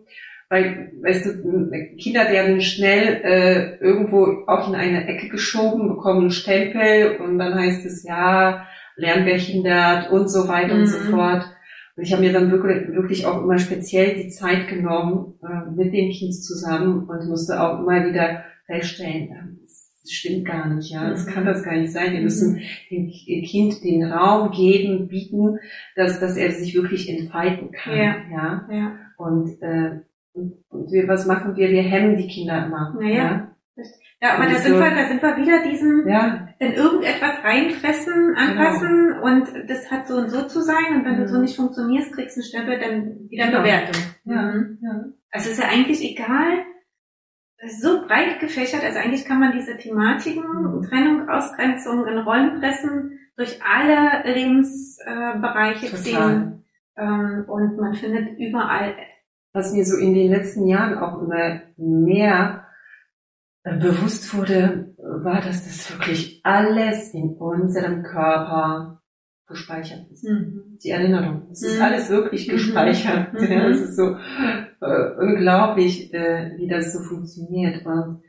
[0.48, 6.30] weil, weißt du, Kinder werden schnell äh, irgendwo auch in eine Ecke geschoben, bekommen einen
[6.30, 10.80] Stempel und dann heißt es ja, lernbehindert und so weiter mhm.
[10.80, 11.10] und so mhm.
[11.10, 11.44] fort.
[11.96, 15.94] Und ich habe mir dann wirklich, wirklich auch immer speziell die Zeit genommen äh, mit
[15.94, 19.58] dem Kind zusammen und musste auch immer wieder feststellen,
[20.02, 21.08] das stimmt gar nicht, ja.
[21.10, 22.12] Das kann das gar nicht sein.
[22.12, 22.60] Wir müssen
[22.90, 25.58] dem Kind den Raum geben, bieten,
[25.94, 28.16] dass, dass er sich wirklich entfalten kann, ja.
[28.30, 28.68] ja?
[28.70, 28.96] ja.
[29.16, 30.00] Und, äh,
[30.32, 30.54] und,
[30.90, 31.70] wir, was machen wir?
[31.70, 32.96] Wir hemmen die Kinder immer.
[32.98, 33.14] Naja.
[33.14, 33.48] Ja.
[34.20, 36.46] Ja, aber da sind, so, wir, da sind wir wieder diesen, ja.
[36.60, 39.24] in irgendetwas reinfressen, anpassen genau.
[39.24, 41.22] und das hat so und so zu sein und wenn mhm.
[41.22, 43.62] du so nicht funktionierst, kriegst du einen Stempel, dann wieder genau.
[43.62, 44.02] Bewertung.
[44.24, 44.42] Ja.
[44.42, 44.78] Mhm.
[44.80, 45.04] ja.
[45.32, 46.64] Also ist ja eigentlich egal,
[47.68, 50.82] so breit gefächert, also eigentlich kann man diese Thematiken, mhm.
[50.82, 56.64] Trennung, Ausgrenzung in Rollen pressen, durch alle Lebensbereiche äh, ziehen.
[56.96, 58.94] Ähm, und man findet überall.
[59.54, 62.66] Was mir so in den letzten Jahren auch immer mehr
[63.64, 69.02] äh, bewusst wurde, war, dass das wirklich alles in unserem Körper
[69.46, 70.24] gespeichert ist.
[70.24, 70.78] Mhm.
[70.82, 71.48] Die Erinnerung.
[71.50, 71.82] Es ist mhm.
[71.82, 72.52] alles wirklich mhm.
[72.52, 73.32] gespeichert.
[73.34, 73.52] Mhm.
[73.52, 74.16] Ja, es ist so
[74.82, 77.86] äh, unglaublich, äh, wie das so funktioniert.
[77.86, 78.22] Und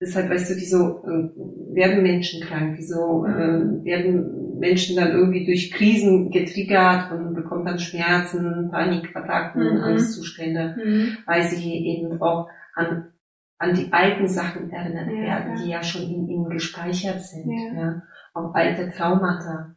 [0.00, 1.30] deshalb, weißt du, wieso äh,
[1.74, 2.74] werden Menschen krank?
[2.76, 9.82] Wieso äh, werden Menschen dann irgendwie durch Krisen getriggert und bekommen dann Schmerzen, Panikattacken, mhm.
[9.82, 11.18] Angstzustände, mhm.
[11.26, 13.12] weil sie eben auch an
[13.58, 15.62] an die alten Sachen erinnert ja, werden, ja.
[15.62, 17.80] die ja schon in ihnen gespeichert sind, ja.
[17.80, 18.02] ja.
[18.34, 19.76] Auch alte Traumata.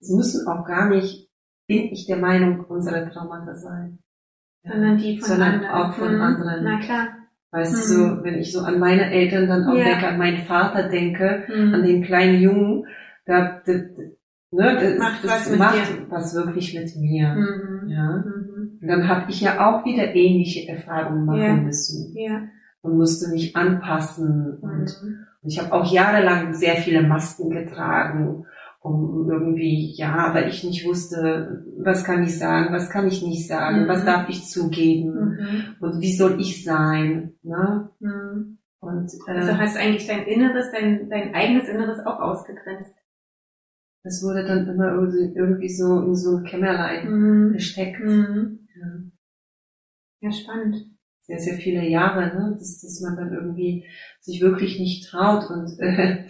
[0.00, 1.30] Es müssen auch gar nicht,
[1.68, 4.00] bin ich der Meinung, unsere Traumata sein.
[4.62, 5.74] Sondern die von sondern anderen.
[5.74, 6.20] auch von mhm.
[6.20, 6.64] anderen.
[6.64, 7.08] Na klar.
[7.52, 7.78] Weißt mhm.
[7.78, 11.44] du, so, wenn ich so an meine Eltern dann auch denke, an meinen Vater denke,
[11.48, 11.74] mhm.
[11.74, 12.86] an den kleinen Jungen,
[13.26, 14.18] da, da, ne,
[14.50, 17.34] das macht, das was, macht was wirklich mit mir.
[17.34, 17.88] Mhm.
[17.88, 18.24] Ja.
[18.24, 18.78] Mhm.
[18.80, 22.14] Und dann habe ich ja auch wieder ähnliche Erfahrungen machen müssen.
[22.16, 22.42] Ja
[22.82, 24.58] und musste mich anpassen.
[24.60, 25.26] Und, mhm.
[25.42, 28.46] und ich habe auch jahrelang sehr viele Masken getragen,
[28.80, 33.46] um irgendwie, ja, weil ich nicht wusste, was kann ich sagen, was kann ich nicht
[33.46, 33.88] sagen, mhm.
[33.88, 35.76] was darf ich zugeben mhm.
[35.80, 37.34] und wie soll ich sein.
[37.42, 37.90] Ne?
[38.00, 38.58] Mhm.
[38.80, 42.94] Und, äh, also hast eigentlich dein Inneres, dein, dein eigenes Inneres auch ausgegrenzt.
[44.02, 47.50] Das wurde dann immer irgendwie so in so ein Kämmerlein mhm.
[47.50, 48.00] versteckt.
[48.00, 48.66] Mhm.
[48.80, 50.28] Ja.
[50.28, 50.90] ja, spannend
[51.30, 52.56] sehr, sehr viele Jahre, ne?
[52.58, 53.86] dass, dass man dann irgendwie
[54.20, 56.26] sich wirklich nicht traut und äh,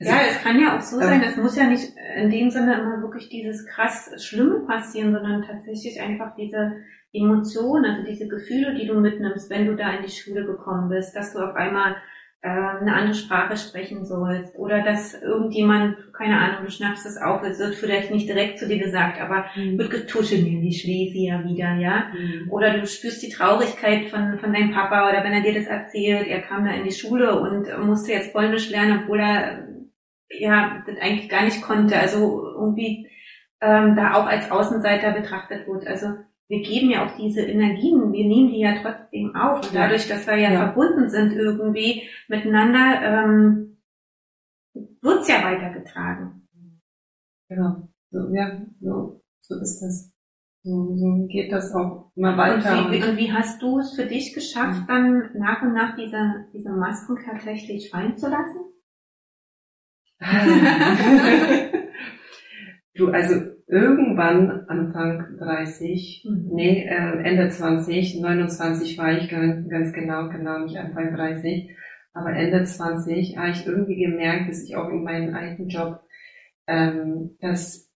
[0.00, 3.02] ja, es kann ja auch so sein, es muss ja nicht in dem Sinne immer
[3.02, 6.72] wirklich dieses krass Schlimme passieren, sondern tatsächlich einfach diese
[7.12, 11.14] Emotionen, also diese Gefühle, die du mitnimmst, wenn du da in die Schule gekommen bist,
[11.14, 11.96] dass du auf einmal
[12.42, 17.42] äh, eine andere Sprache sprechen sollst oder dass irgendjemand, keine Ahnung, du schnappst es auf,
[17.42, 19.76] es wird vielleicht nicht direkt zu dir gesagt, aber mhm.
[19.76, 22.06] wird getuschelt in die Schlesier wieder, ja.
[22.14, 22.50] Mhm.
[22.50, 26.28] Oder du spürst die Traurigkeit von, von deinem Papa oder wenn er dir das erzählt,
[26.28, 29.69] er kam da in die Schule und musste jetzt Polnisch lernen, obwohl er
[30.30, 31.98] ja das eigentlich gar nicht konnte.
[31.98, 33.08] Also irgendwie
[33.60, 35.86] ähm, da auch als Außenseiter betrachtet wird.
[35.86, 36.14] Also
[36.48, 39.64] wir geben ja auch diese Energien, wir nehmen die ja trotzdem auf.
[39.64, 40.72] Und dadurch, dass wir ja, ja.
[40.72, 43.76] verbunden sind irgendwie miteinander, ähm,
[45.00, 46.48] wird's ja weitergetragen.
[47.48, 47.88] Genau.
[48.10, 50.12] So, ja, so, so ist das.
[50.62, 52.84] So, so geht das auch immer weiter.
[52.84, 56.46] Und wie, und wie hast du es für dich geschafft, dann nach und nach diese,
[56.52, 58.58] diese Masken tatsächlich fallen zu lassen?
[62.94, 63.34] Du, also
[63.66, 66.50] irgendwann Anfang 30, mhm.
[66.52, 71.70] nee, äh, Ende 20, 29 war ich ganz, ganz genau, genau nicht Anfang 30,
[72.12, 76.00] aber Ende 20 habe ich irgendwie gemerkt, dass ich auch in meinem alten Job,
[76.66, 77.90] ähm, dass,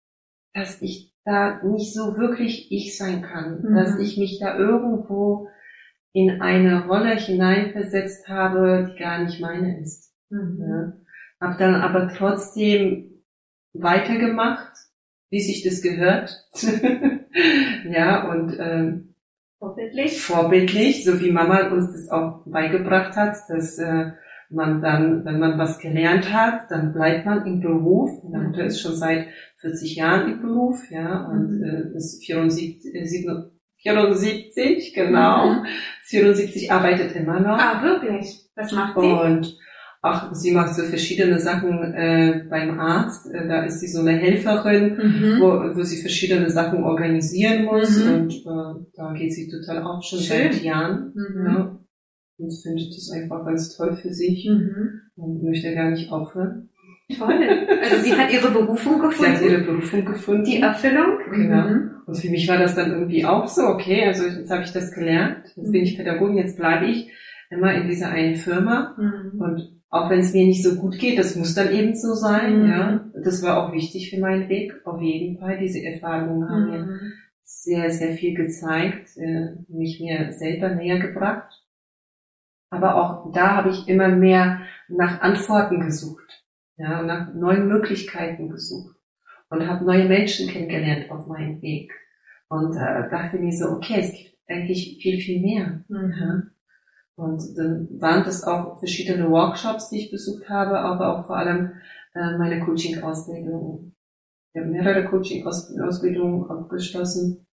[0.54, 3.76] dass ich da nicht so wirklich ich sein kann, mhm.
[3.76, 5.48] dass ich mich da irgendwo
[6.14, 10.14] in eine Rolle hineinversetzt habe, die gar nicht meine ist.
[10.30, 10.58] Mhm.
[10.60, 10.94] Ja.
[11.42, 13.24] Hab dann aber trotzdem
[13.74, 14.72] weitergemacht
[15.32, 16.46] wie sich das gehört.
[17.90, 19.16] ja, und ähm,
[19.58, 20.22] vorbildlich.
[20.22, 24.12] vorbildlich, so wie Mama uns das auch beigebracht hat, dass äh,
[24.50, 28.12] man dann, wenn man was gelernt hat, dann bleibt man im Beruf.
[28.30, 29.28] Meine Mutter ist schon seit
[29.62, 31.94] 40 Jahren im Beruf, ja, und mhm.
[31.94, 33.06] äh, ist 74, äh,
[33.78, 35.48] 74 genau.
[35.48, 35.66] Mhm.
[36.04, 37.58] 74 arbeitet immer noch.
[37.58, 38.50] Ah, wirklich?
[38.56, 39.08] Was macht sie?
[39.08, 39.58] Und
[40.02, 43.32] ach, sie macht so verschiedene Sachen äh, beim Arzt.
[43.32, 45.40] Äh, da ist sie so eine Helferin, mhm.
[45.40, 48.04] wo, wo sie verschiedene Sachen organisieren muss.
[48.04, 48.14] Mhm.
[48.14, 50.52] Und äh, da geht sie total auf, schon Schön.
[50.52, 51.14] seit Jahren.
[51.14, 51.46] Mhm.
[51.46, 51.78] Ja.
[52.38, 55.02] Und findet das einfach ganz toll für sich mhm.
[55.16, 56.70] und möchte gar nicht aufhören.
[57.16, 57.68] Toll.
[57.84, 59.36] Also sie hat ihre Berufung gefunden.
[59.38, 60.46] Sie hat ihre Berufung gefunden.
[60.46, 61.18] Die Erfüllung.
[61.30, 61.68] Genau.
[61.68, 61.92] Mhm.
[62.06, 64.92] Und für mich war das dann irgendwie auch so, okay, also jetzt habe ich das
[64.92, 67.12] gelernt, jetzt bin ich Pädagogin, jetzt bleibe ich
[67.50, 69.42] immer in dieser einen Firma mhm.
[69.42, 72.64] und auch wenn es mir nicht so gut geht, das muss dann eben so sein,
[72.64, 72.70] mhm.
[72.70, 73.06] ja.
[73.14, 75.60] Das war auch wichtig für meinen Weg, auf jeden Fall.
[75.60, 76.72] Diese Erfahrungen haben mhm.
[76.72, 77.00] mir
[77.44, 81.62] sehr, sehr viel gezeigt, äh, mich mir selber näher gebracht.
[82.70, 86.46] Aber auch da habe ich immer mehr nach Antworten gesucht,
[86.78, 88.96] ja, nach neuen Möglichkeiten gesucht
[89.50, 91.92] und habe neue Menschen kennengelernt auf meinem Weg
[92.48, 95.84] und äh, dachte mir so, okay, es gibt eigentlich viel, viel mehr.
[95.90, 96.52] Mhm.
[97.22, 101.74] Und dann waren das auch verschiedene Workshops, die ich besucht habe, aber auch vor allem
[102.16, 103.94] äh, meine Coaching-Ausbildung.
[104.52, 107.46] Ich habe mehrere Coaching-Ausbildungen abgeschlossen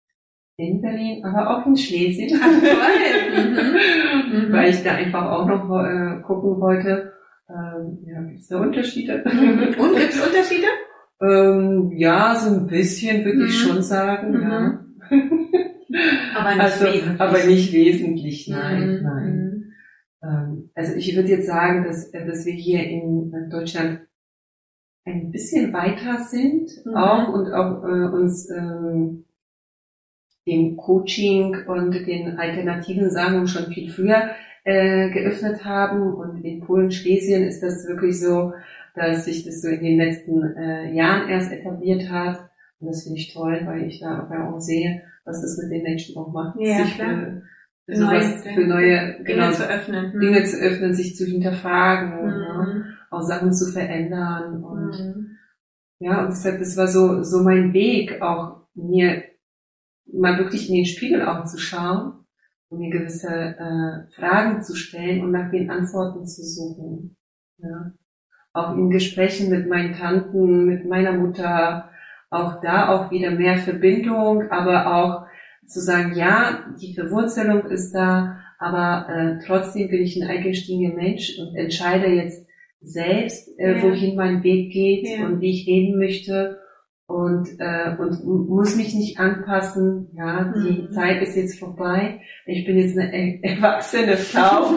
[0.57, 2.29] in Berlin, aber auch in Schlesien.
[2.29, 2.39] Toll.
[4.47, 4.51] mhm.
[4.51, 7.13] Weil ich da einfach auch noch äh, gucken wollte,
[7.47, 9.23] ähm, ja, gibt es da Unterschiede?
[9.23, 9.75] Mhm.
[9.79, 10.65] Und gibt es Unterschiede?
[11.21, 13.67] ähm, ja, so ein bisschen würde ich mhm.
[13.67, 14.41] schon sagen, mhm.
[14.41, 14.79] ja.
[16.35, 17.21] aber nicht also, wesentlich.
[17.21, 19.03] Aber nicht wesentlich, nein, mhm.
[19.03, 19.49] nein.
[20.23, 24.01] Ähm, also ich würde jetzt sagen, dass, dass wir hier in Deutschland
[25.05, 26.95] ein bisschen weiter sind mhm.
[26.95, 29.25] auch und auch äh, uns ähm,
[30.47, 34.31] dem Coaching und den alternativen Sachen schon viel früher
[34.63, 36.13] äh, geöffnet haben.
[36.13, 38.53] Und in Polen, Schlesien ist das wirklich so,
[38.95, 42.49] dass sich das so in den letzten äh, Jahren erst etabliert hat.
[42.79, 46.17] Und das finde ich toll, weil ich da auch sehe, was das mit den Menschen
[46.17, 46.59] auch macht.
[46.59, 47.19] Ja, sich klar.
[47.19, 47.41] Für,
[47.89, 50.13] für, sowas, für neue Dinge genau, zu öffnen.
[50.13, 50.19] Hm.
[50.19, 52.41] Dinge zu öffnen, sich zu hinterfragen, mhm.
[52.41, 54.63] ja, auch Sachen zu verändern.
[54.63, 55.37] Und mhm.
[55.99, 59.23] ja, und deshalb, das war so, so mein Weg, auch mir
[60.11, 62.25] mal wirklich in den Spiegel auch zu schauen
[62.69, 67.17] und mir gewisse äh, Fragen zu stellen und nach den Antworten zu suchen.
[67.57, 67.91] Ja.
[68.53, 71.89] Auch in Gesprächen mit meinen Tanten, mit meiner Mutter,
[72.29, 75.28] auch da auch wieder mehr Verbindung, aber auch
[75.69, 81.37] zu sagen, ja, die Verwurzelung ist da, aber äh, trotzdem bin ich ein eigenständiger Mensch
[81.39, 82.45] und entscheide jetzt
[82.81, 83.83] selbst, äh, ja.
[83.83, 85.25] wohin mein Weg geht ja.
[85.25, 86.59] und wie ich leben möchte
[87.07, 90.09] und, äh, und muss mich nicht anpassen.
[90.13, 90.89] Ja, die mhm.
[90.89, 92.21] Zeit ist jetzt vorbei.
[92.45, 94.75] Ich bin jetzt eine erwachsene Frau.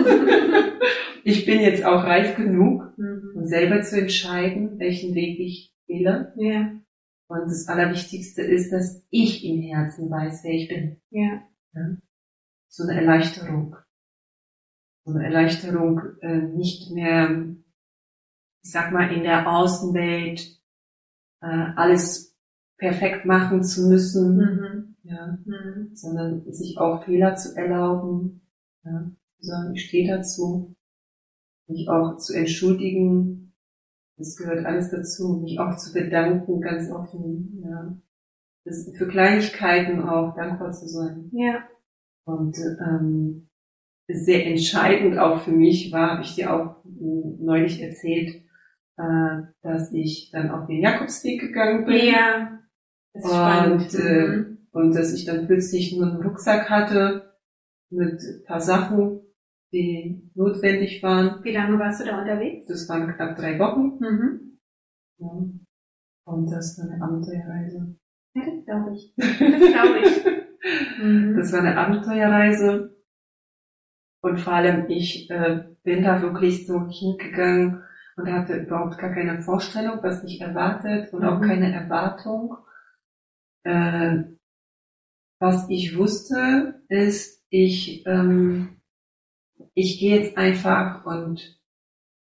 [1.24, 3.32] ich bin jetzt auch reif genug, mhm.
[3.36, 6.32] um selber zu entscheiden, welchen Weg ich wähle.
[6.36, 6.70] Ja.
[7.32, 11.00] Und das Allerwichtigste ist, dass ich im Herzen weiß, wer ich bin.
[11.08, 11.42] Ja.
[11.72, 11.96] ja?
[12.68, 13.74] So eine Erleichterung.
[15.06, 17.54] So eine Erleichterung, äh, nicht mehr,
[18.62, 20.60] ich sag mal, in der Außenwelt
[21.40, 22.36] äh, alles
[22.76, 24.96] perfekt machen zu müssen, mhm.
[25.04, 25.94] ja, mhm.
[25.94, 28.46] sondern sich auch Fehler zu erlauben,
[28.84, 30.76] ja, sagen, ich stehe dazu,
[31.66, 33.41] mich auch zu entschuldigen,
[34.22, 37.96] das gehört alles dazu, mich auch zu bedanken, ganz offen, ja,
[38.64, 41.30] das für Kleinigkeiten auch dankbar zu sein.
[41.32, 41.64] Ja.
[42.24, 42.56] Und
[42.86, 43.48] ähm,
[44.08, 48.42] sehr entscheidend auch für mich war, habe ich dir auch neulich erzählt,
[48.96, 52.06] äh, dass ich dann auf den Jakobsweg gegangen bin.
[52.06, 52.58] Ja.
[53.14, 54.58] Das ist und, äh, mhm.
[54.70, 57.34] und dass ich dann plötzlich nur einen Rucksack hatte
[57.90, 59.21] mit ein paar Sachen,
[59.72, 61.42] die notwendig waren.
[61.42, 62.66] Wie lange warst du da unterwegs?
[62.66, 63.98] Das waren knapp drei Wochen.
[63.98, 64.58] Mhm.
[65.18, 65.30] Ja.
[66.24, 67.96] Und das war eine Abenteuerreise.
[68.34, 69.14] Ja, das glaube ich.
[69.16, 70.24] Das glaube ich.
[71.02, 71.36] Mhm.
[71.36, 72.96] Das war eine Abenteuerreise.
[74.20, 77.82] Und vor allem, ich äh, bin da wirklich so hingegangen
[78.16, 81.44] und hatte überhaupt gar keine Vorstellung, was mich erwartet und auch mhm.
[81.44, 82.56] keine Erwartung.
[83.64, 84.22] Äh,
[85.40, 88.80] was ich wusste, ist, ich, ähm,
[89.74, 91.58] ich gehe jetzt einfach und,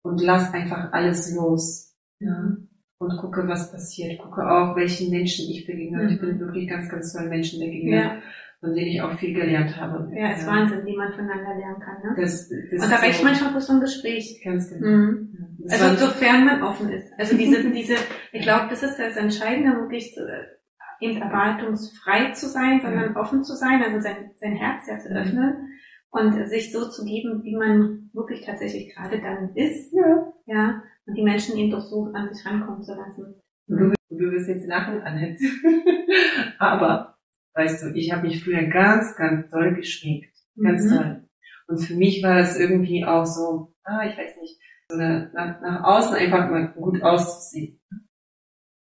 [0.04, 1.96] und lass einfach alles los.
[2.20, 2.58] Ja?
[3.00, 4.20] Und gucke, was passiert.
[4.20, 6.04] Gucke auch, welchen Menschen ich begegne.
[6.04, 6.10] Mhm.
[6.10, 8.06] Ich bin wirklich ganz, ganz tollen Menschen begegnet.
[8.06, 8.22] Ja
[8.64, 10.10] von denen ich auch viel gelernt habe.
[10.16, 10.54] Ja, ist ja.
[10.54, 12.02] Wahnsinn, wie man voneinander lernen kann.
[12.02, 12.16] Ne?
[12.16, 14.42] Das, das und da reicht so manchmal bloß so ein Gespräch.
[14.42, 14.88] Ganz genau.
[14.88, 15.58] Mhm.
[15.70, 17.12] Also sofern man offen ist.
[17.18, 17.96] Also diese, diese,
[18.32, 20.16] ich glaube, das ist das Entscheidende, wirklich
[21.02, 23.20] eben erwartungsfrei zu sein, sondern ja.
[23.20, 25.18] offen zu sein, also sein, sein Herz ja zu mhm.
[25.18, 25.70] öffnen
[26.14, 29.94] und sich so zu geben, wie man wirklich tatsächlich gerade dann ist.
[29.94, 30.34] Ja.
[30.46, 33.36] ja und die Menschen eben doch so an sich rankommen zu lassen.
[33.68, 35.44] Du, du wirst jetzt lachen, Annette.
[36.60, 37.14] Aber
[37.56, 40.34] Weißt du, ich habe mich früher ganz, ganz toll geschminkt.
[40.62, 40.96] Ganz mhm.
[40.96, 41.30] toll.
[41.68, 44.60] Und für mich war das irgendwie auch so, ah, ich weiß nicht,
[44.90, 47.80] so eine, nach, nach außen einfach mal gut auszusehen.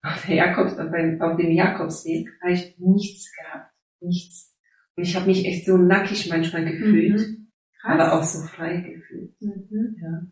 [0.03, 3.71] Auf, der Jakobs, auf dem Jakobsweg habe ich nichts gehabt.
[4.01, 4.56] Nichts.
[4.97, 7.47] Und ich habe mich echt so nackig manchmal gefühlt, mhm.
[7.83, 9.39] aber auch so frei gefühlt.
[9.39, 9.95] Mhm.
[10.01, 10.23] Ja.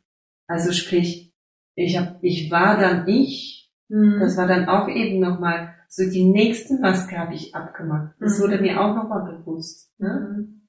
[0.47, 1.33] Also sprich,
[1.75, 3.71] ich hab, ich war dann ich.
[3.89, 4.17] Mhm.
[4.19, 8.15] Das war dann auch eben nochmal so die nächste Maske habe ich abgemacht.
[8.19, 8.43] Das mhm.
[8.43, 9.93] wurde mir auch nochmal bewusst.
[9.99, 10.35] Ne?
[10.35, 10.67] Mhm.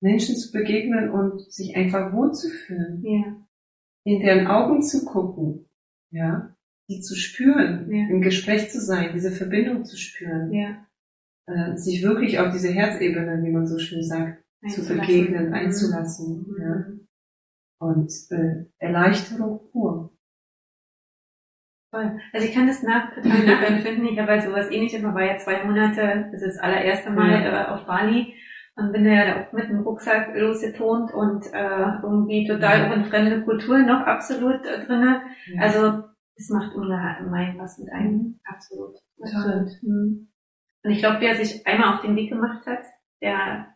[0.00, 3.00] Menschen zu begegnen und sich einfach wohlzufühlen.
[3.02, 3.46] Ja.
[4.04, 5.66] In deren Augen zu gucken.
[6.10, 6.54] Ja.
[6.88, 7.90] Die zu spüren.
[7.90, 8.08] Ja.
[8.08, 10.52] Im Gespräch zu sein, diese Verbindung zu spüren.
[10.52, 10.86] Ja.
[11.50, 15.54] Äh, sich wirklich auf diese Herzebene, wie man so schön sagt, zu begegnen, mhm.
[15.54, 16.46] einzulassen.
[16.46, 16.62] Mhm.
[16.62, 16.84] Ja.
[17.80, 20.12] Und äh, Erleichterung pur.
[21.90, 22.20] Voll.
[22.32, 24.06] Also ich kann das nach, total nachempfinden.
[24.06, 25.02] Ich habe halt sowas ähnliches.
[25.02, 28.34] Man war ja zwei Monate, das ist das allererste Mal äh, auf Bali
[28.76, 33.42] und bin ja auch mit dem Rucksack losgetont und äh, irgendwie total auch in fremde
[33.42, 35.22] Kulturen noch absolut äh, drinne.
[35.46, 35.62] Ja.
[35.62, 36.04] Also
[36.36, 38.38] es macht ungemein was mit einem.
[38.44, 38.96] Absolut.
[39.20, 39.70] absolut.
[39.82, 40.29] Mhm.
[40.82, 42.84] Und ich glaube, wer sich einmal auf den Weg gemacht hat,
[43.22, 43.66] der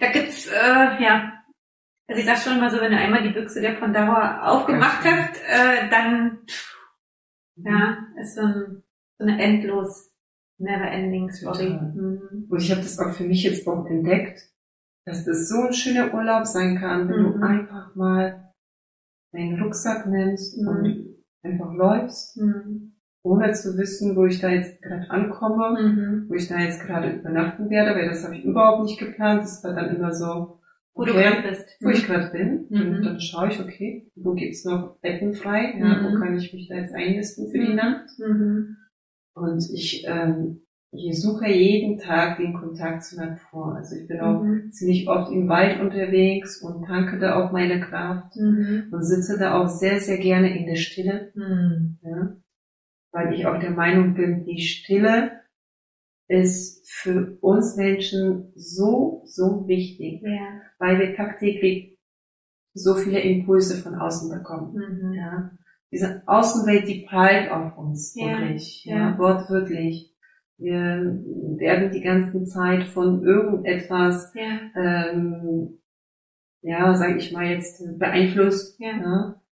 [0.00, 1.32] da gibt's äh, ja
[2.08, 5.36] also ich sag schon mal so, wenn du einmal die Büchse der Pandora aufgemacht hast,
[5.48, 6.40] äh, dann
[7.54, 8.82] ja, ist so, ein,
[9.18, 10.10] so eine endlos
[10.58, 11.70] never ending Story.
[11.70, 12.46] Mhm.
[12.50, 14.40] Und ich habe das auch für mich jetzt auch entdeckt,
[15.06, 17.40] dass das so ein schöner Urlaub sein kann, wenn Mhm.
[17.40, 18.52] du einfach mal
[19.32, 20.68] deinen Rucksack nimmst Mhm.
[20.68, 22.99] und einfach läufst, Mhm.
[23.22, 26.24] Ohne zu wissen, wo ich da jetzt gerade ankomme, Mhm.
[26.28, 29.42] wo ich da jetzt gerade übernachten werde, weil das habe ich überhaupt nicht geplant.
[29.42, 30.58] Das war dann immer so,
[30.94, 31.66] Wo du okay, gerade bist.
[31.80, 32.66] wo ich gerade bin.
[32.68, 32.96] Mhm.
[32.96, 35.74] Und dann schaue ich, okay, wo gibt's noch Betten frei?
[35.78, 36.04] Ja, Mhm.
[36.04, 37.76] wo kann ich mich da jetzt einnisten für die Mhm.
[37.76, 38.08] Nacht?
[38.18, 38.76] Mhm.
[39.34, 40.62] Und ich, ähm,
[40.92, 43.76] ich suche jeden Tag den Kontakt zur Natur.
[43.76, 44.72] Also ich bin auch Mhm.
[44.72, 48.88] ziemlich oft im Wald unterwegs und tanke da auch meine Kraft Mhm.
[48.90, 51.98] und sitze da auch sehr, sehr gerne in der Stille, Mhm.
[52.02, 52.36] ja?
[53.12, 55.40] Weil ich auch der Meinung bin, die Stille
[56.28, 60.60] ist für uns Menschen so, so wichtig, Ja.
[60.78, 61.98] weil wir tagtäglich
[62.72, 64.74] so viele Impulse von außen bekommen.
[64.74, 65.12] Mhm.
[65.14, 65.50] Ja?
[65.92, 70.14] Diese Außenwelt, die prallt auf uns, Ja, wirklich, ja, wortwörtlich.
[70.56, 71.20] Wir
[71.58, 74.60] werden die ganze Zeit von irgendetwas, Ja.
[74.76, 75.80] ähm,
[76.62, 78.78] ja, sage ich mal jetzt, beeinflusst.
[78.78, 78.96] Ja.
[78.98, 79.42] Ja?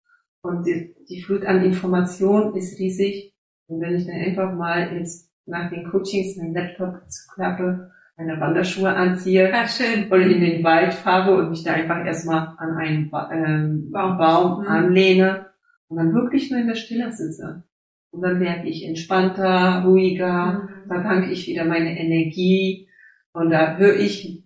[0.43, 3.35] Und die, die Flut an Informationen ist riesig.
[3.69, 8.89] Und wenn ich dann einfach mal jetzt nach den Coachings meinen Laptop zuklappe, meine Wanderschuhe
[8.91, 9.63] anziehe, Ah,
[10.11, 14.19] und in den Wald fahre und mich da einfach erstmal an einen ba ähm, Baum.
[14.19, 14.69] Baum, Mhm.
[14.69, 15.47] anlehne
[15.89, 17.63] und dann wirklich nur in der Stille sitze.
[18.11, 20.89] Und dann werde ich entspannter, ruhiger, Mhm.
[20.89, 22.89] da tanke ich wieder meine Energie
[23.33, 24.43] und da höre ich,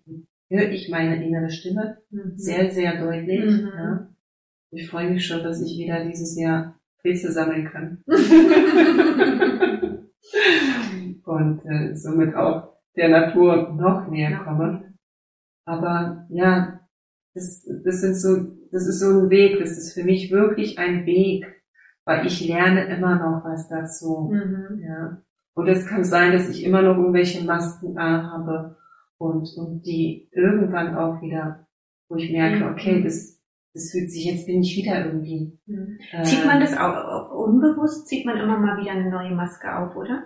[0.51, 2.33] höre ich meine innere Stimme Mhm.
[2.37, 3.45] sehr, sehr deutlich.
[3.45, 3.71] Mhm.
[3.75, 4.09] Ja.
[4.73, 8.03] Ich freue mich schon, dass ich wieder dieses Jahr Pilze sammeln kann.
[11.25, 14.95] und äh, somit auch der Natur noch näher komme.
[15.65, 16.81] Aber ja,
[17.35, 18.37] das, das sind so,
[18.71, 21.47] das ist so ein Weg, das ist für mich wirklich ein Weg,
[22.05, 24.31] weil ich lerne immer noch was dazu.
[24.33, 24.83] Mhm.
[24.83, 25.23] Ja.
[25.55, 28.77] Und es kann sein, dass ich immer noch irgendwelche Masken habe
[29.19, 31.67] und, und die irgendwann auch wieder,
[32.09, 32.73] wo ich merke, Mhm.
[32.73, 33.42] okay, das,
[33.75, 35.59] das fühlt sich, jetzt bin ich wieder irgendwie.
[35.67, 35.99] Mhm.
[36.13, 39.97] Äh, Zieht man das auch, unbewusst, zieht man immer mal wieder eine neue Maske auf,
[39.97, 40.25] oder?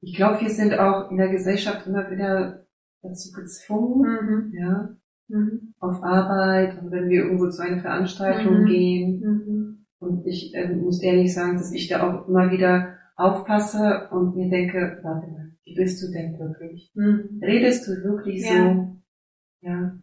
[0.00, 2.66] Ich glaube, wir sind auch in der Gesellschaft immer wieder
[3.02, 4.52] dazu gezwungen, Mhm.
[4.56, 4.96] ja,
[5.28, 5.74] Mhm.
[5.80, 8.66] auf Arbeit und wenn wir irgendwo zu einer Veranstaltung Mhm.
[8.66, 9.20] gehen.
[9.20, 9.86] Mhm.
[9.98, 14.50] Und ich ähm, muss ehrlich sagen, dass ich da auch immer wieder aufpasse und mir
[14.50, 16.90] denke, warte mal, wie bist du denn wirklich?
[16.94, 17.40] Mhm.
[17.42, 18.74] Redest du wirklich Ja.
[18.74, 18.96] so?
[19.60, 19.98] Ja.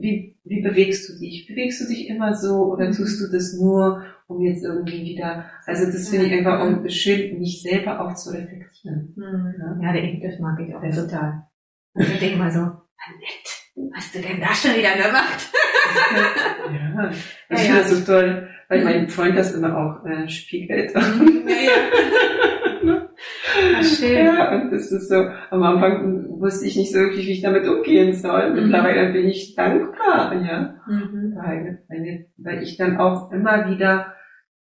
[0.00, 1.46] Wie, wie bewegst du dich?
[1.48, 2.92] Bewegst du dich immer so oder Mhm.
[2.92, 6.38] tust du das nur, um jetzt irgendwie wieder, also das finde ich Ja.
[6.38, 9.14] einfach auch schön, mich selber auch zu reflektieren.
[9.16, 9.80] Mhm.
[9.82, 11.42] Ja, das mag ich auch Das- total.
[11.94, 15.50] Und ich denke mal so, Annette, hast du denn da schon wieder gemacht?
[16.72, 17.10] Ja, Ja,
[17.50, 17.74] ich ja.
[17.74, 20.92] finde das so toll, weil mein Freund das immer auch äh, spiegelt.
[20.94, 21.02] ja, ja.
[23.76, 24.24] Ach, schön.
[24.26, 27.66] Ja, und das ist so, am Anfang wusste ich nicht so wirklich, wie ich damit
[27.66, 28.50] umgehen soll.
[28.50, 28.56] Mhm.
[28.56, 30.74] Mittlerweile bin ich dankbar, ja.
[30.86, 31.34] Mhm.
[31.36, 34.14] Weil, weil, weil ich dann auch immer wieder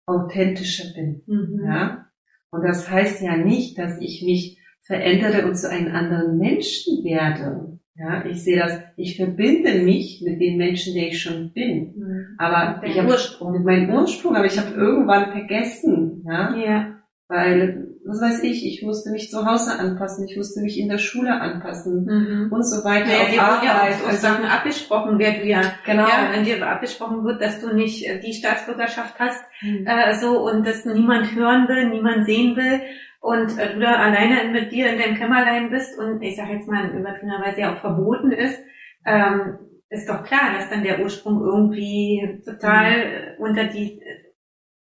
[0.06, 1.22] authentischer bin.
[1.28, 1.62] Mhm.
[1.66, 2.06] Ja?
[2.52, 7.78] Und das heißt ja nicht, dass ich mich verändere und zu einem anderen Menschen werde.
[8.00, 11.96] Ja, ich sehe das, ich verbinde mich mit den Menschen, der ich schon bin.
[11.98, 12.26] Mhm.
[12.38, 13.54] Aber ich habe Ursprung.
[13.54, 16.96] mit meinem Ursprung, aber ich habe irgendwann vergessen, ja, Ja.
[17.28, 20.98] weil, was weiß ich, ich musste mich zu Hause anpassen, ich musste mich in der
[20.98, 22.52] Schule anpassen Mhm.
[22.52, 23.06] und so weiter.
[23.22, 23.94] Auf dir wird ja Arbeit.
[23.96, 26.04] auch so also, Sachen abgesprochen, wer du ja, genau.
[26.08, 29.86] ja, wenn dir abgesprochen wird, dass du nicht äh, die Staatsbürgerschaft hast, Hm.
[29.86, 32.82] äh, so, und das niemand hören will, niemand sehen will,
[33.20, 36.68] und äh, du da alleine mit dir in deinem Kämmerlein bist und ich sage jetzt
[36.68, 38.60] mal übertriebenerweise ja auch verboten ist,
[39.06, 39.58] ähm,
[39.90, 44.02] ist doch klar, dass dann der Ursprung irgendwie total äh, unter die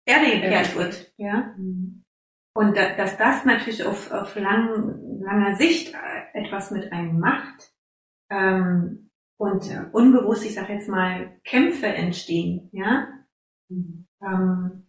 [0.04, 0.78] Erde gekehrt Ja.
[0.80, 1.54] wird, ja.
[1.56, 1.99] Hm.
[2.55, 7.72] Und da, dass das natürlich auf, auf lang, langer Sicht äh, etwas mit einem macht
[8.30, 9.88] ähm, und Ja.
[9.92, 13.09] unbewusst, ich sage jetzt mal, Kämpfe entstehen, ja,
[13.70, 14.07] Hm.
[14.22, 14.86] ähm,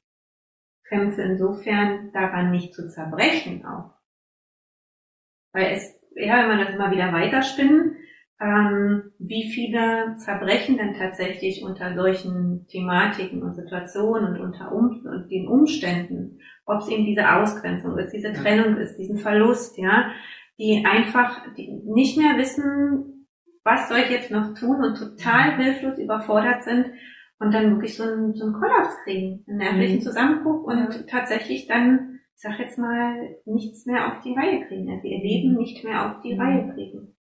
[0.87, 3.93] Kämpfe insofern daran nicht zu zerbrechen auch.
[5.53, 7.95] Weil es, ja, wenn man das immer wieder weiterspinnen,
[8.41, 15.29] ähm, wie viele zerbrechen denn tatsächlich unter solchen Thematiken und Situationen und unter um, und
[15.29, 16.39] den Umständen,
[16.71, 18.33] ob es eben diese Ausgrenzung ist, diese.
[18.33, 20.11] Trennung ist, diesen Verlust, ja,
[20.57, 23.27] die einfach die nicht mehr wissen,
[23.63, 26.87] was soll ich jetzt noch tun und total hilflos überfordert sind
[27.39, 30.01] und dann wirklich so einen, so einen Kollaps kriegen, einen nervlichen Mhm.
[30.01, 35.07] Zusammenbruch und tatsächlich dann, ich sag jetzt mal, nichts mehr auf die Reihe kriegen, also
[35.07, 36.41] ihr Leben nicht mehr auf die Mhm.
[36.41, 37.15] Reihe kriegen.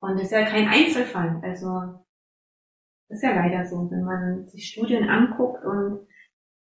[0.00, 2.04] Und das ist ja kein Einzelfall, also
[3.08, 6.06] das ist ja leider so, wenn man sich Studien anguckt und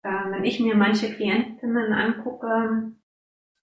[0.08, 2.94] wenn ich mir manche Klientinnen angucke,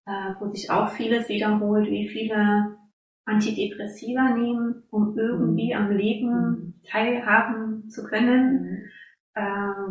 [0.07, 2.77] äh, wo sich auch vieles wiederholt, wie viele
[3.25, 8.91] Antidepressiva nehmen, um irgendwie am Leben teilhaben zu können.
[9.35, 9.43] Äh,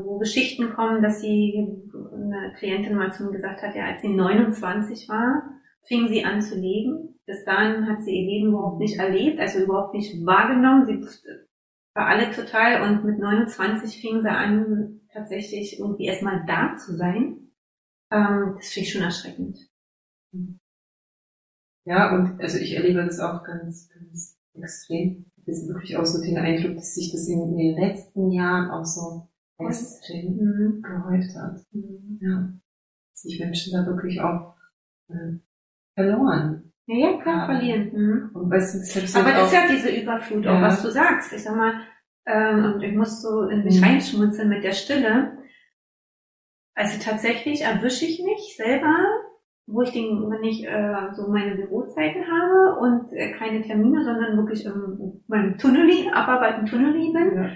[0.04, 4.10] wo Geschichten kommen, dass sie, eine Klientin mal zu mir gesagt hat, ja, als sie
[4.10, 5.44] 29 war,
[5.84, 7.20] fing sie an zu leben.
[7.28, 10.86] Bis dahin hat sie ihr Leben überhaupt nicht erlebt, also überhaupt nicht wahrgenommen.
[10.86, 11.00] Sie
[11.94, 17.52] war alle total und mit 29 fing sie an, tatsächlich irgendwie erstmal da zu sein.
[18.12, 19.58] Ähm, das finde ich schon erschreckend.
[21.86, 25.26] Ja, und also ich erlebe das auch ganz, ganz extrem.
[25.46, 28.86] Das ist wirklich auch so den Eindruck, dass sich das in, den letzten Jahren auch
[28.86, 30.82] so extrem mhm.
[30.82, 31.62] gehäuft hat.
[31.72, 32.20] Mhm.
[32.22, 32.54] Ja.
[33.12, 34.56] Dass sich Menschen da wirklich auch
[35.10, 35.38] äh,
[35.94, 36.74] verloren.
[36.88, 37.58] Ja, ja klar, haben.
[37.58, 37.92] verlieren.
[37.94, 38.30] Mhm.
[38.34, 40.58] Und weißt du, das Aber das ist ja diese Überflut, ja.
[40.58, 41.32] auch was du sagst.
[41.34, 41.82] Ich sag mal,
[42.26, 43.86] ähm, und ich muss so in mich mhm.
[43.86, 45.38] reinschmunzeln mit der Stille.
[46.74, 48.96] Also tatsächlich erwische ich mich selber
[49.68, 54.38] wo ich den, wenn ich äh, so meine Bürozeiten habe und äh, keine Termine, sondern
[54.38, 57.36] wirklich im meinem Tunneli, abarbeiten Tunneli bin.
[57.36, 57.50] Ja.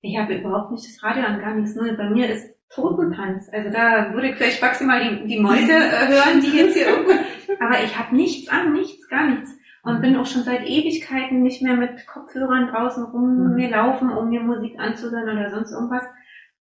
[0.00, 1.74] Ich habe überhaupt nicht das Radio an, gar nichts.
[1.74, 3.50] Nur bei mir ist Totentanz.
[3.52, 7.12] Also da würde ich vielleicht maximal die, die Mäuse äh, hören, die jetzt hier irgendwo.
[7.60, 9.54] Aber ich habe nichts an, nichts, gar nichts.
[9.82, 10.02] Und mhm.
[10.02, 13.54] bin auch schon seit Ewigkeiten nicht mehr mit Kopfhörern draußen rum mhm.
[13.54, 16.04] mir laufen, um mir Musik anzuhören oder sonst irgendwas.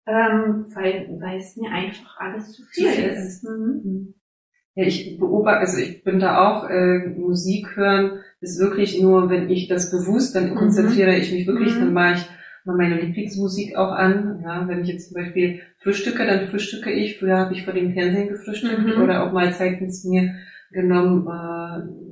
[0.06, 3.26] Ähm, weil, weil es mir einfach alles zu viel, zu viel ist.
[3.26, 3.44] ist.
[3.44, 3.80] Mhm.
[3.84, 4.14] mhm.
[4.76, 9.48] Ja, ich beobachte, also ich bin da auch, äh, Musik hören ist wirklich nur, wenn
[9.48, 10.56] ich das bewusst, dann mhm.
[10.56, 11.80] konzentriere ich mich wirklich, mhm.
[11.80, 12.28] dann mache ich
[12.64, 14.42] mal meine Lieblingsmusik auch an.
[14.44, 17.18] Ja, wenn ich jetzt zum Beispiel frühstücke, dann frühstücke ich.
[17.18, 19.02] Früher habe ich vor dem Fernsehen gefrühstückt mhm.
[19.02, 20.34] oder auch mal Zeit ins mir
[20.72, 22.03] genommen äh,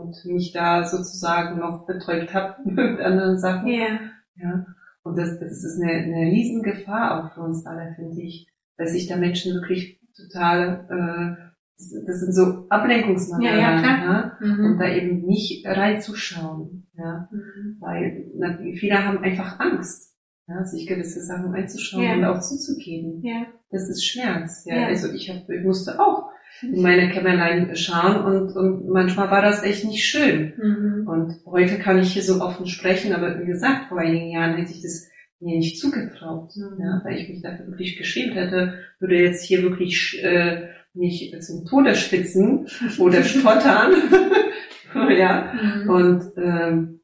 [0.00, 3.68] und mich da sozusagen noch betäubt habe mit anderen Sachen.
[3.68, 4.00] Yeah.
[4.36, 4.66] Ja.
[5.02, 9.06] Und das, das ist eine, eine Riesengefahr auch für uns alle, finde ich, dass sich
[9.06, 14.38] da Menschen wirklich total äh, das sind so Ablenkungsmaterialien, ja, ja, klar.
[14.40, 14.64] Ja, mhm.
[14.64, 16.88] um da eben nicht reinzuschauen.
[16.94, 17.76] Ja, mhm.
[17.78, 20.16] Weil na, viele haben einfach Angst,
[20.48, 22.14] ja, sich gewisse Sachen einzuschauen ja.
[22.14, 23.22] und auch zuzugeben.
[23.22, 23.46] Ja.
[23.70, 24.64] Das ist Schmerz.
[24.66, 24.76] Ja.
[24.76, 24.86] ja.
[24.88, 26.30] Also ich, hab, ich musste auch
[26.62, 30.54] in meine Kämmerlein schauen und, und manchmal war das echt nicht schön.
[30.56, 31.08] Mhm.
[31.08, 34.72] Und heute kann ich hier so offen sprechen, aber wie gesagt, vor einigen Jahren hätte
[34.72, 35.08] ich das
[35.40, 36.80] mir nicht zugetraut, mhm.
[36.80, 41.64] ja, weil ich mich dafür wirklich geschämt hätte, würde jetzt hier wirklich äh, nicht zum
[41.64, 42.66] Tode spitzen
[42.98, 43.92] oder stottern.
[45.16, 45.52] ja.
[45.52, 45.90] Mhm.
[45.90, 47.00] Und ähm,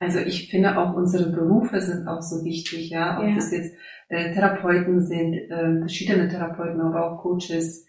[0.00, 3.18] also ich finde auch unsere Berufe sind auch so wichtig, ja.
[3.18, 3.34] Ob ja.
[3.34, 3.74] das jetzt
[4.08, 7.86] äh, Therapeuten sind, äh, verschiedene Therapeuten, aber auch Coaches,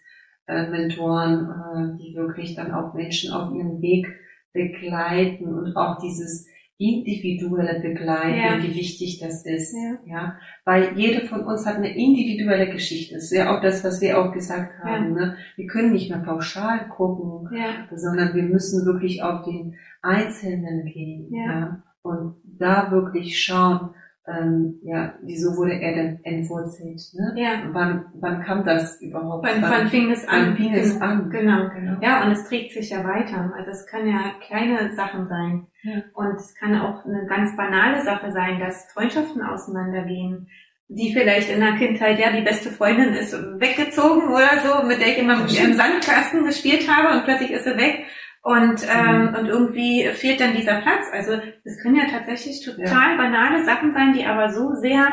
[0.49, 4.07] äh, Mentoren, äh, die wirklich dann auch Menschen auf ihrem Weg
[4.51, 6.47] begleiten und auch dieses
[6.79, 8.63] individuelle Begleitung, ja.
[8.63, 9.75] wie wichtig das ist.
[9.75, 9.97] Ja.
[10.05, 10.35] ja.
[10.65, 13.15] Weil jede von uns hat eine individuelle Geschichte.
[13.15, 15.17] Das ist ja auch das, was wir auch gesagt haben.
[15.17, 15.25] Ja.
[15.25, 15.35] Ne?
[15.57, 17.49] Wir können nicht mehr pauschal gucken,
[17.93, 21.33] sondern wir müssen wirklich auf den Einzelnen gehen.
[21.33, 21.83] Ja.
[22.01, 23.89] Und da wirklich schauen,
[24.29, 27.01] ähm, ja, wieso wurde er denn entwurzelt?
[27.13, 27.33] Ne?
[27.35, 27.49] Ja.
[27.71, 29.45] Wann, wann kam das überhaupt?
[29.45, 30.47] Wann, wann fing es an?
[30.47, 31.29] Wann fing es an?
[31.29, 31.69] Genau.
[31.73, 31.97] genau.
[32.01, 33.53] Ja, und es trägt sich ja weiter.
[33.57, 35.67] Also es kann ja kleine Sachen sein.
[35.83, 36.01] Ja.
[36.13, 40.47] Und es kann auch eine ganz banale Sache sein, dass Freundschaften auseinandergehen
[40.91, 45.09] die vielleicht in der Kindheit, ja, die beste Freundin ist weggezogen oder so, mit der
[45.09, 48.05] ich immer im Sandkasten gespielt habe und plötzlich ist sie weg.
[48.41, 49.35] Und, ähm, mhm.
[49.35, 51.05] und irgendwie fehlt dann dieser Platz.
[51.11, 51.33] Also
[51.65, 53.17] das können ja tatsächlich total ja.
[53.17, 55.07] banale Sachen sein, die aber so sehr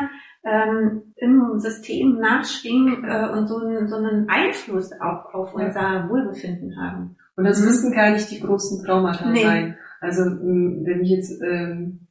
[0.45, 6.79] ähm, im System nachschwingen äh, und so, einen, so einen Einfluss auch auf unser Wohlbefinden
[6.81, 7.17] haben.
[7.35, 9.43] Und das müssen gar nicht die großen Traumata nee.
[9.43, 9.77] sein.
[9.99, 12.06] Also wenn ich jetzt ähm,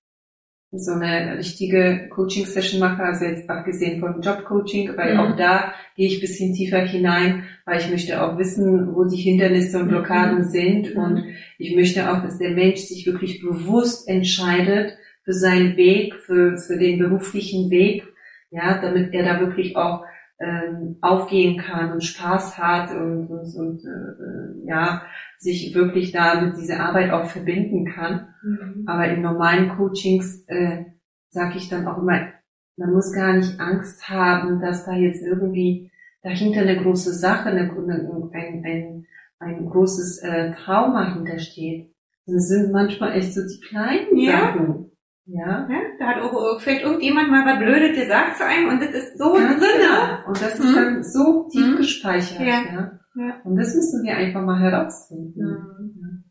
[0.72, 5.20] so eine richtige Coaching-Session mache, also jetzt abgesehen vom Job-Coaching, weil mhm.
[5.20, 9.78] auch da gehe ich bisschen tiefer hinein, weil ich möchte auch wissen, wo die Hindernisse
[9.78, 10.48] und Blockaden mhm.
[10.48, 11.02] sind mhm.
[11.02, 11.24] und
[11.58, 16.76] ich möchte auch, dass der Mensch sich wirklich bewusst entscheidet für seinen Weg, für, für
[16.76, 18.04] den beruflichen Weg,
[18.50, 20.04] ja, damit er da wirklich auch
[20.38, 25.02] ähm, aufgehen kann und Spaß hat und, und, und äh, ja,
[25.38, 28.28] sich wirklich da mit dieser Arbeit auch verbinden kann.
[28.42, 28.84] Mhm.
[28.86, 30.84] Aber in normalen Coachings äh,
[31.30, 32.32] sage ich dann auch immer,
[32.76, 35.90] man muss gar nicht Angst haben, dass da jetzt irgendwie
[36.22, 39.06] dahinter eine große Sache, eine, eine, ein, ein,
[39.38, 41.94] ein großes äh, Trauma hintersteht.
[42.26, 44.40] Das sind manchmal echt so die kleinen ja.
[44.40, 44.90] Sachen.
[45.26, 45.68] Ja.
[45.68, 45.80] ja.
[45.98, 49.32] Da hat auch vielleicht irgendjemand mal was Blödes gesagt zu einem und das ist so
[49.32, 49.85] Ganz drin.
[50.36, 50.74] Und das ist hm.
[50.74, 51.76] dann so tief hm.
[51.76, 52.40] gespeichert.
[52.40, 52.46] Ja.
[52.46, 53.00] ja.
[53.16, 53.40] ja.
[53.44, 55.42] Und das müssen wir einfach mal herausfinden.
[55.42, 56.24] Mhm.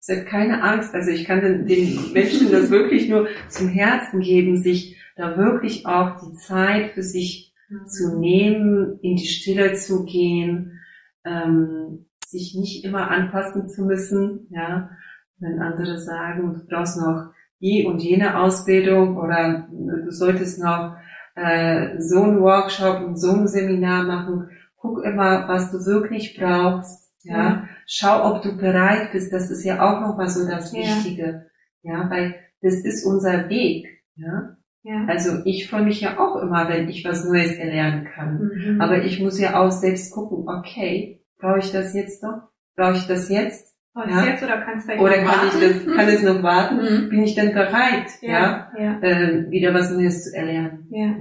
[0.00, 0.94] Es hat keine Angst.
[0.94, 5.86] Also ich kann den, den Menschen das wirklich nur zum Herzen geben, sich da wirklich
[5.86, 7.86] auch die Zeit für sich mhm.
[7.86, 10.80] zu nehmen, in die Stille zu gehen,
[11.24, 14.90] ähm, sich nicht immer anpassen zu müssen, ja,
[15.38, 20.96] Wenn andere sagen, du brauchst noch die und jene Ausbildung oder du solltest noch
[21.34, 27.10] äh, so einen Workshop und so ein Seminar machen, guck immer, was du wirklich brauchst.
[27.22, 27.68] Ja, ja.
[27.86, 29.32] schau, ob du bereit bist.
[29.32, 30.80] Das ist ja auch noch mal so das ja.
[30.80, 31.46] Wichtige.
[31.82, 33.86] Ja, weil das ist unser Weg.
[34.16, 34.56] Ja.
[34.82, 35.04] Ja.
[35.06, 38.50] Also ich freue mich ja auch immer, wenn ich was Neues erlernen kann.
[38.54, 38.80] Mhm.
[38.80, 42.48] Aber ich muss ja auch selbst gucken, okay, brauche ich das jetzt noch?
[42.76, 43.69] Brauche ich das jetzt?
[43.92, 44.24] Brauche ja?
[44.24, 45.46] jetzt oder kannst du Oder kann warten?
[45.48, 46.76] ich das, kann es noch warten?
[46.76, 47.08] Mhm.
[47.08, 50.86] Bin ich denn bereit, ja, ja, Äh, wieder was Neues zu erlernen?
[50.90, 51.16] Ja.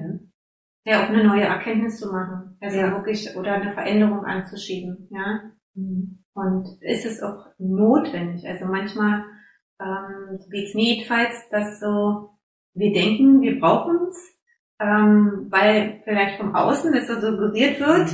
[0.86, 1.04] ja.
[1.04, 2.58] auch eine neue Erkenntnis zu machen.
[2.62, 2.92] Also ja.
[2.92, 5.52] wirklich, oder eine Veränderung anzuschieben, ja.
[5.74, 6.24] Mhm.
[6.34, 8.48] Und ist es auch notwendig?
[8.48, 9.24] Also manchmal
[9.82, 12.38] ähm, geht's mir jedenfalls, dass so
[12.76, 14.38] wir denken, wir brauchen es,
[14.80, 18.10] ähm, weil vielleicht vom Außen es so suggeriert wird.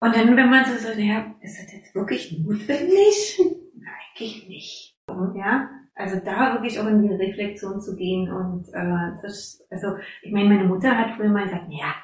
[0.00, 3.40] Und dann, wenn man so sagt, ja, ist das jetzt wirklich notwendig?
[4.18, 4.96] Eigentlich nicht.
[5.36, 10.32] Ja, also da wirklich auch in die Reflexion zu gehen und äh, das, also ich
[10.32, 11.94] meine, meine Mutter hat früher mal gesagt, ja,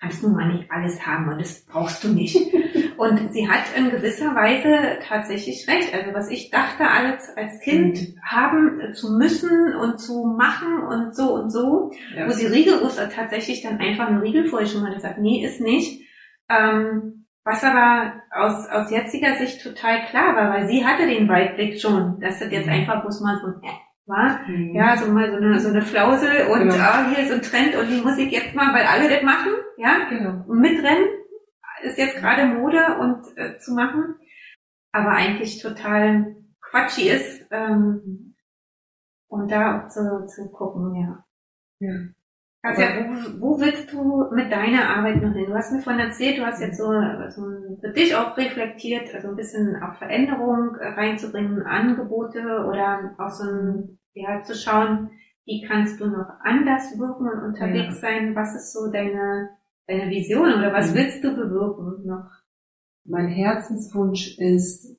[0.00, 2.36] kannst du mal nicht alles haben und das brauchst du nicht.
[2.96, 5.92] Und sie hat in gewisser Weise tatsächlich recht.
[5.92, 8.20] Also was ich dachte, alles als Kind mhm.
[8.22, 12.28] haben zu müssen und zu machen und so und so, ja.
[12.28, 16.03] wo sie rigoros tatsächlich dann einfach einen Riegel vorgeschoben hat und gesagt, nee, ist nicht.
[16.50, 21.80] Ähm, was aber aus, aus jetziger Sicht total klar war, weil sie hatte den Weitblick
[21.80, 22.72] schon, dass das jetzt mhm.
[22.72, 23.72] einfach bloß mal so äh,
[24.06, 24.40] war.
[24.48, 24.74] Mhm.
[24.74, 26.74] Ja, so mal so eine, so eine Flausel und genau.
[26.74, 29.52] ah, hier ist so ein Trend und die Musik jetzt mal, weil alle das machen,
[29.76, 30.44] ja, genau.
[30.48, 31.06] mitrennen
[31.82, 34.16] ist jetzt gerade Mode und äh, zu machen,
[34.92, 37.46] aber eigentlich total quatschig ist.
[37.50, 38.34] Ähm,
[39.28, 41.24] und da auch zu, zu gucken, ja.
[41.80, 41.98] ja.
[42.64, 45.46] Also, wo, wo willst du mit deiner Arbeit noch hin?
[45.46, 46.90] Du hast mir vorhin erzählt, du hast jetzt so,
[47.28, 47.42] so
[47.80, 53.98] für dich auch reflektiert, also ein bisschen auch Veränderung reinzubringen, Angebote oder auch so ein,
[54.14, 55.10] ja, zu schauen,
[55.44, 58.08] wie kannst du noch anders wirken und unterwegs ja.
[58.08, 58.34] sein?
[58.34, 59.50] Was ist so deine
[59.86, 60.96] deine Vision oder was mhm.
[60.96, 62.30] willst du bewirken noch?
[63.04, 64.96] Mein Herzenswunsch ist,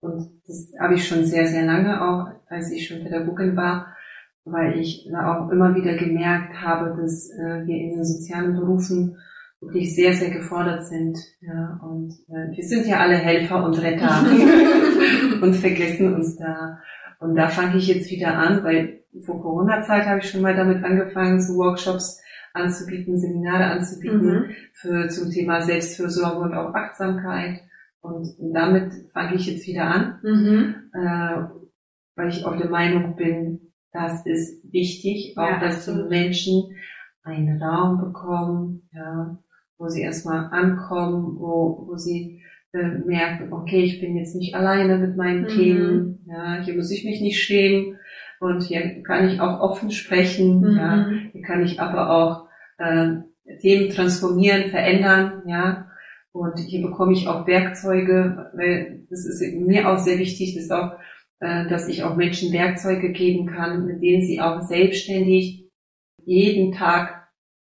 [0.00, 3.96] und das habe ich schon sehr, sehr lange auch, als ich schon Pädagogin war,
[4.44, 9.16] weil ich auch immer wieder gemerkt habe, dass äh, wir in den sozialen Berufen
[9.60, 11.18] wirklich sehr, sehr gefordert sind.
[11.40, 14.24] Ja, und äh, wir sind ja alle Helfer und Retter
[15.42, 16.78] und vergessen uns da.
[17.18, 20.82] Und da fange ich jetzt wieder an, weil vor Corona-Zeit habe ich schon mal damit
[20.82, 22.20] angefangen, so Workshops
[22.54, 24.50] anzubieten, Seminare anzubieten mhm.
[24.72, 27.60] für, zum Thema Selbstfürsorge und auch Achtsamkeit.
[28.00, 30.74] Und damit fange ich jetzt wieder an, mhm.
[30.94, 31.42] äh,
[32.16, 36.76] weil ich auch der Meinung bin, das ist wichtig, auch ja, dass die Menschen
[37.22, 39.38] einen Raum bekommen, ja,
[39.78, 44.98] wo sie erstmal ankommen, wo, wo sie äh, merken, okay, ich bin jetzt nicht alleine
[44.98, 45.48] mit meinen mhm.
[45.48, 47.96] Themen, ja, hier muss ich mich nicht schämen,
[48.40, 50.76] und hier kann ich auch offen sprechen, mhm.
[50.76, 51.10] ja.
[51.32, 53.18] Hier kann ich aber auch äh,
[53.60, 55.86] Themen transformieren, verändern, ja.
[56.32, 60.92] Und hier bekomme ich auch Werkzeuge, weil das ist mir auch sehr wichtig, dass auch,
[60.92, 60.96] äh,
[61.40, 65.70] dass ich auch Menschen Werkzeuge geben kann, mit denen sie auch selbstständig
[66.26, 67.20] jeden Tag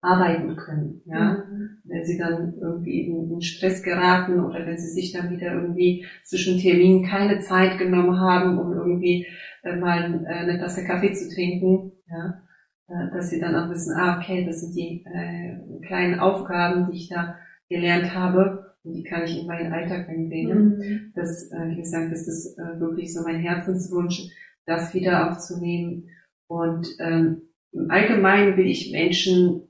[0.04, 1.44] arbeiten können, ja.
[1.48, 1.78] Mhm.
[1.84, 6.58] Wenn sie dann irgendwie in, Stress geraten oder wenn sie sich dann wieder irgendwie zwischen
[6.58, 9.26] Terminen keine Zeit genommen haben, um irgendwie
[9.62, 12.42] äh, mal äh, eine Tasse Kaffee zu trinken, ja,
[12.88, 16.96] äh, dass sie dann auch wissen, ah, okay, das sind die äh, kleinen Aufgaben, die
[16.98, 17.36] ich da
[17.68, 20.78] gelernt habe die kann ich in meinen Alltag einbringen.
[20.78, 21.12] Mhm.
[21.14, 24.28] Das, äh, wie gesagt, das ist äh, wirklich so mein Herzenswunsch,
[24.66, 26.08] das wieder aufzunehmen.
[26.46, 29.62] Und ähm, im Allgemeinen will ich Menschen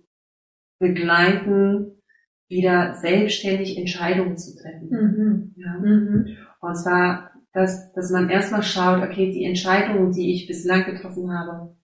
[0.78, 2.02] begleiten,
[2.48, 4.88] wieder selbstständig Entscheidungen zu treffen.
[4.90, 5.54] Mhm.
[5.56, 5.78] Ja.
[5.78, 6.36] Mhm.
[6.60, 11.76] Und zwar dass, dass man erstmal schaut, okay, die Entscheidungen, die ich bislang getroffen habe,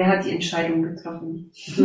[0.00, 1.50] wer hat die Entscheidung getroffen?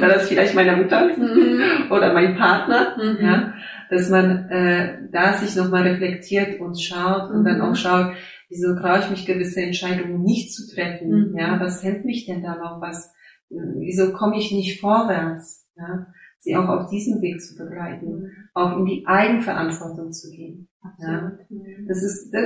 [0.00, 1.90] War das vielleicht meine Mutter mhm.
[1.90, 2.96] oder mein Partner?
[2.96, 3.18] Mhm.
[3.20, 3.54] Ja,
[3.90, 7.74] dass man äh, da sich nochmal reflektiert und schaut und dann auch mhm.
[7.74, 8.12] schaut,
[8.48, 11.34] wieso traue ich mich gewisse Entscheidungen nicht zu treffen?
[11.36, 12.80] Ja, was hält mich denn da noch?
[12.80, 13.12] Was,
[13.50, 15.66] wieso komme ich nicht vorwärts?
[15.76, 16.06] Ja,
[16.38, 18.30] sie auch auf diesem Weg zu begleiten, mhm.
[18.54, 20.68] auch in die Eigenverantwortung zu gehen.
[21.00, 21.32] Ja,
[21.86, 22.42] das ist, das,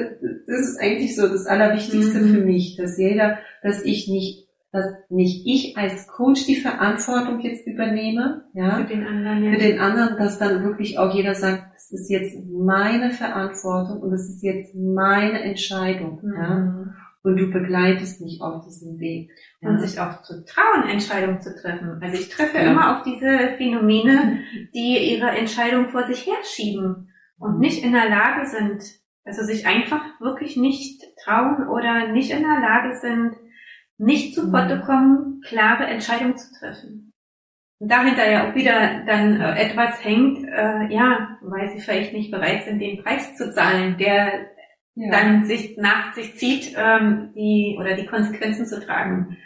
[0.46, 2.34] das ist eigentlich so das Allerwichtigste mhm.
[2.34, 7.66] für mich, dass jeder, dass ich nicht, dass nicht ich als Coach die Verantwortung jetzt
[7.66, 9.52] übernehme, ja, für den anderen, ja.
[9.52, 14.10] für den anderen, dass dann wirklich auch jeder sagt, das ist jetzt meine Verantwortung und
[14.10, 16.34] das ist jetzt meine Entscheidung, mhm.
[16.34, 19.30] ja und du begleitest mich auf diesem Weg.
[19.60, 19.70] Ja.
[19.70, 21.98] Und sich auch zu trauen, Entscheidungen zu treffen.
[22.02, 22.70] Also ich treffe ja.
[22.70, 24.40] immer auf diese Phänomene,
[24.74, 28.82] die ihre Entscheidung vor sich herschieben und nicht in der Lage sind,
[29.24, 33.36] Also sich einfach wirklich nicht trauen oder nicht in der Lage sind,
[33.98, 34.82] nicht zu Potte mhm.
[34.82, 37.12] kommen, klare Entscheidungen zu treffen.
[37.78, 42.30] Und dahinter ja auch wieder dann äh, etwas hängt, äh, ja, weil sie vielleicht nicht
[42.30, 44.50] bereit sind, den Preis zu zahlen, der
[44.94, 45.10] ja.
[45.10, 49.36] dann sich nach sich zieht, ähm, die oder die Konsequenzen zu tragen.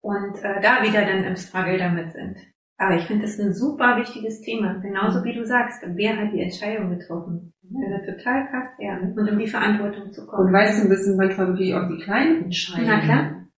[0.00, 2.36] Und äh, da wieder dann im Struggle damit sind.
[2.80, 4.74] Aber ich finde das ein super wichtiges Thema.
[4.74, 7.52] Genauso wie du sagst, wer hat die Entscheidung getroffen?
[7.62, 8.98] Das ist total krass, ja.
[8.98, 10.46] Und um die Verantwortung zu kommen.
[10.46, 12.88] Und weißt du, das sind manchmal wirklich auch die kleinen Entscheidungen.
[12.88, 13.48] Na klar.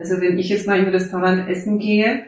[0.00, 2.26] Also wenn ich jetzt mal in ein Restaurant essen gehe,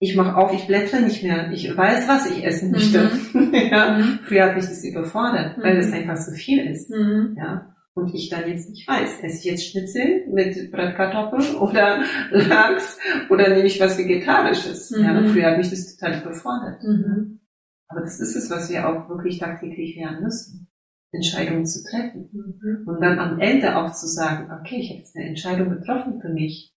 [0.00, 1.50] ich mache auf, ich blättere nicht mehr.
[1.52, 3.10] Ich weiß, was ich essen möchte.
[3.34, 3.52] Mhm.
[3.70, 3.98] ja.
[3.98, 4.18] Mhm.
[4.22, 5.62] Früher hat mich das überfordert, mhm.
[5.62, 6.90] weil es einfach so viel ist.
[6.90, 7.36] Mhm.
[7.38, 12.98] Ja und ich dann jetzt nicht weiß, esse ich jetzt Schnitzel mit Bratkartoffeln oder Lachs
[13.28, 14.90] oder nehme ich was Vegetarisches.
[14.90, 15.04] Mhm.
[15.04, 16.82] Ja, früher hat mich das total überfordert.
[16.82, 17.40] Mhm.
[17.88, 20.68] Aber das ist es, was wir auch wirklich tagtäglich lernen müssen.
[21.12, 22.28] Entscheidungen zu treffen.
[22.32, 22.86] Mhm.
[22.86, 26.28] Und dann am Ende auch zu sagen, okay, ich habe jetzt eine Entscheidung getroffen für
[26.28, 26.72] mich.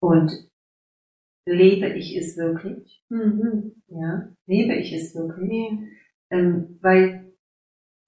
[0.00, 0.32] Und
[1.46, 3.02] lebe ich es wirklich?
[3.08, 3.72] Mhm.
[3.88, 5.78] Ja, lebe ich es wirklich?
[6.30, 7.32] Ähm, weil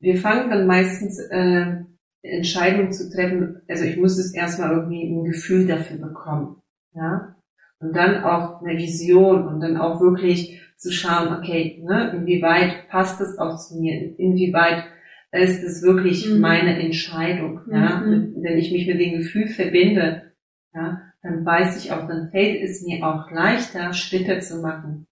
[0.00, 1.76] wir fangen dann meistens äh,
[2.22, 3.62] Entscheidungen zu treffen.
[3.68, 6.56] Also ich muss es erstmal irgendwie ein Gefühl dafür bekommen,
[6.94, 7.36] ja.
[7.80, 13.20] Und dann auch eine Vision und dann auch wirklich zu schauen, okay, ne, inwieweit passt
[13.20, 14.84] es auch zu mir, inwieweit
[15.30, 16.40] ist es wirklich mhm.
[16.40, 18.00] meine Entscheidung, ja.
[18.00, 18.34] Mhm.
[18.40, 20.32] Wenn ich mich mit dem Gefühl verbinde,
[20.74, 25.06] ja, dann weiß ich auch, dann fällt es mir auch leichter, Schritte zu machen.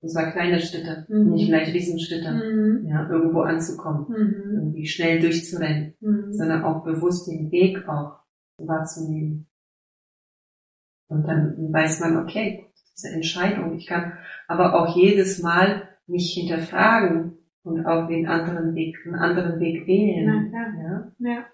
[0.00, 1.32] Und zwar kleine Schritte, mhm.
[1.32, 2.86] nicht gleich Riesenschritte, mhm.
[2.86, 4.58] ja, irgendwo anzukommen, mhm.
[4.58, 6.32] irgendwie schnell durchzurennen, mhm.
[6.32, 8.20] sondern auch bewusst den Weg auch
[8.58, 9.46] wahrzunehmen.
[11.08, 14.12] Und dann weiß man, okay, diese Entscheidung, ich kann
[14.48, 20.52] aber auch jedes Mal mich hinterfragen und auch den anderen Weg, einen anderen Weg wählen.
[20.52, 21.12] Ja, ja.
[21.18, 21.46] ja.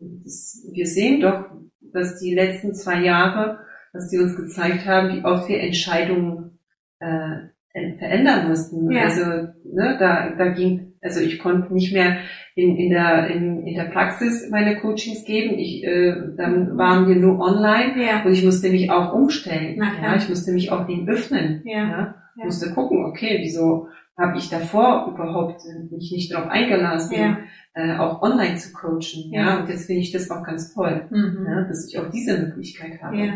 [0.00, 1.44] Das, wir sehen doch,
[1.92, 3.58] dass die letzten zwei Jahre,
[3.92, 6.58] dass die uns gezeigt haben, wie oft wir Entscheidungen
[7.00, 7.50] äh,
[7.98, 8.90] verändern mussten.
[8.90, 9.02] Ja.
[9.02, 9.24] Also
[9.64, 12.18] ne, da, da ging, also ich konnte nicht mehr
[12.54, 15.58] in, in, der, in, in der Praxis meine Coachings geben.
[15.58, 18.24] Ich, äh, dann waren wir nur online ja.
[18.24, 19.76] und ich musste mich auch umstellen.
[19.76, 21.62] Ja, ich musste mich auch dem öffnen.
[21.64, 21.78] Ja.
[21.78, 22.14] Ja.
[22.36, 22.44] Ja.
[22.44, 23.88] Musste gucken, okay, wieso
[24.18, 27.38] habe ich davor überhaupt mich nicht darauf eingelassen, ja.
[27.74, 29.30] äh, auch online zu coachen.
[29.32, 29.42] Ja.
[29.42, 29.60] ja.
[29.60, 31.46] Und jetzt finde ich das auch ganz toll, mhm.
[31.48, 33.16] ja, dass ich auch diese Möglichkeit habe.
[33.16, 33.34] Ja.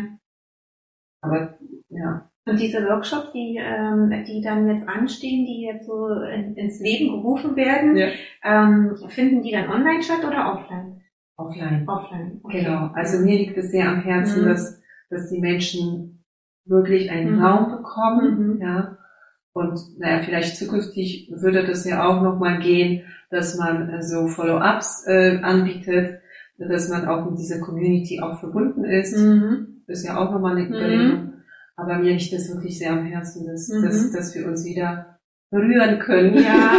[1.23, 1.59] Aber
[1.89, 6.79] ja, und diese Workshops, die, ähm, die dann jetzt anstehen, die jetzt so in, ins
[6.79, 8.09] Leben gerufen werden, ja.
[8.45, 11.01] ähm, finden die dann online statt oder offline?
[11.37, 11.89] Offline.
[11.89, 12.41] Offline.
[12.43, 12.65] Okay.
[12.65, 12.91] Genau.
[12.95, 14.49] Also mir liegt es sehr am Herzen, mhm.
[14.49, 16.23] dass, dass die Menschen
[16.67, 17.43] wirklich einen mhm.
[17.43, 18.61] Raum bekommen, mhm.
[18.61, 18.99] ja.
[19.55, 25.07] Und naja, vielleicht zukünftig würde das ja auch nochmal gehen, dass man äh, so Follow-ups
[25.07, 26.21] äh, anbietet,
[26.59, 29.17] dass man auch mit dieser Community auch verbunden ist.
[29.17, 29.83] Mhm.
[29.87, 30.75] Das ist ja auch nochmal eine mhm.
[30.75, 31.33] Überlegung.
[31.77, 33.83] Aber mir liegt das wirklich sehr am Herzen, dass, mhm.
[33.83, 35.19] dass, dass wir uns wieder
[35.51, 36.35] berühren können.
[36.35, 36.73] Ja,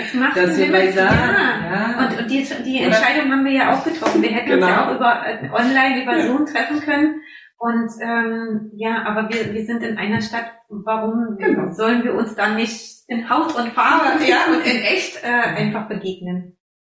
[0.00, 1.18] es macht dass wir beisammen.
[1.18, 1.70] Ja.
[1.70, 2.08] ja.
[2.08, 4.20] Und, und die, die Entscheidung haben wir ja auch getroffen.
[4.20, 4.66] Wir hätten genau.
[4.66, 7.20] uns ja auch über äh, online über Zoom treffen können.
[7.58, 10.52] Und ähm, ja, aber wir, wir sind in einer Stadt.
[10.68, 11.70] Warum genau.
[11.70, 15.88] sollen wir uns dann nicht in Haut und Farbe ja, und in echt äh, einfach
[15.88, 16.56] begegnen?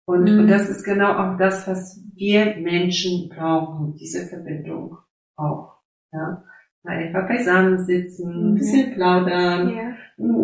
[0.07, 0.41] Und, mhm.
[0.41, 4.99] und das ist genau auch das, was wir Menschen brauchen, diese Verbindung
[5.37, 5.83] auch.
[6.13, 6.45] Ja
[6.87, 9.97] einfach beisammen sitzen, ein bisschen plaudern, ja.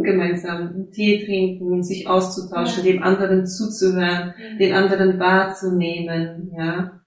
[0.02, 2.92] gemeinsam Tee trinken, sich auszutauschen, ja.
[2.92, 4.58] dem anderen zuzuhören, ja.
[4.58, 7.01] den anderen wahrzunehmen, ja.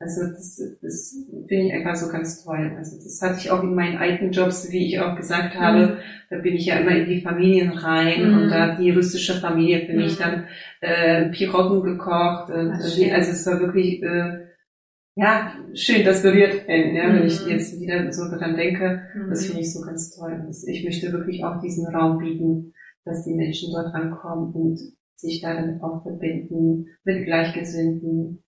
[0.00, 1.14] Also das, das
[1.46, 2.72] finde ich einfach so ganz toll.
[2.78, 5.96] Also das hatte ich auch in meinen alten Jobs, wie ich auch gesagt habe, mhm.
[6.30, 8.38] da bin ich ja immer in die Familien rein mhm.
[8.38, 10.22] und da hat die russische Familie für mich mhm.
[10.22, 10.44] dann
[10.80, 12.50] äh, Piroggen gekocht.
[12.50, 14.46] Und, also es war wirklich äh,
[15.16, 17.50] ja, schön, das berührt einen, ja, wenn ich mhm.
[17.50, 19.46] jetzt wieder so daran denke, das mhm.
[19.48, 20.48] finde ich so ganz toll.
[20.66, 22.72] Ich möchte wirklich auch diesen Raum bieten,
[23.04, 24.80] dass die Menschen dort ankommen und
[25.14, 28.42] sich darin auch verbinden mit Gleichgesinnten.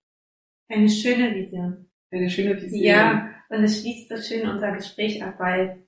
[0.73, 1.85] Eine schöne Vision.
[2.11, 2.83] Eine schöne Vision.
[2.83, 5.85] Ja, und es schließt so schön unser Gespräch ab, weil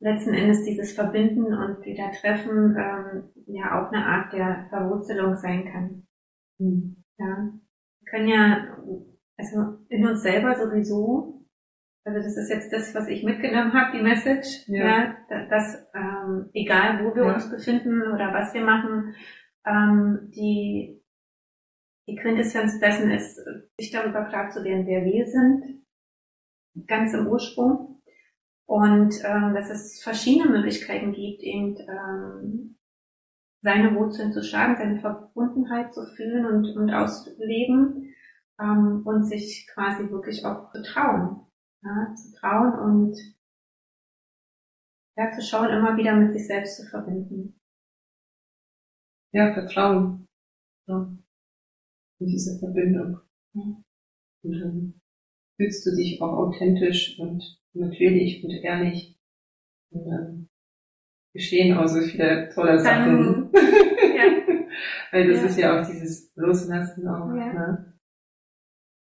[0.00, 5.64] letzten Endes dieses Verbinden und wieder Treffen ähm, ja auch eine Art der Verwurzelung sein
[5.64, 6.06] kann.
[6.58, 7.04] Mhm.
[7.18, 7.52] Ja.
[8.00, 8.76] Wir können ja
[9.36, 11.46] also in uns selber sowieso,
[12.04, 16.50] also das ist jetzt das, was ich mitgenommen habe, die Message, ja, ja dass ähm,
[16.54, 17.34] egal wo wir ja.
[17.34, 19.14] uns befinden oder was wir machen,
[19.66, 20.97] ähm, die,
[22.08, 23.38] die Quintessenz dessen ist,
[23.78, 25.84] sich darüber klar zu werden, wer wir sind,
[26.86, 28.02] ganz im Ursprung.
[28.66, 32.78] Und ähm, dass es verschiedene Möglichkeiten gibt, eben ähm,
[33.62, 38.14] seine Wurzeln zu schlagen, seine Verbundenheit zu fühlen und, und auszuleben
[38.60, 41.46] ähm, und sich quasi wirklich auch zu trauen.
[41.82, 43.16] Ja, zu trauen und
[45.16, 47.60] ja, zu schauen, immer wieder mit sich selbst zu verbinden.
[49.32, 50.26] Ja, Vertrauen.
[50.86, 51.08] Ja.
[52.20, 53.20] In diese Verbindung.
[53.54, 53.84] Und
[54.42, 55.00] dann
[55.56, 57.42] fühlst du dich auch authentisch und
[57.74, 59.18] natürlich und ehrlich.
[59.90, 60.48] Und dann
[61.32, 63.50] geschehen auch so viele tolle Sachen.
[63.52, 64.24] ja.
[65.12, 65.46] Weil das ja.
[65.46, 67.34] ist ja auch dieses Loslassen auch.
[67.34, 67.52] Ja.
[67.52, 67.98] Ne?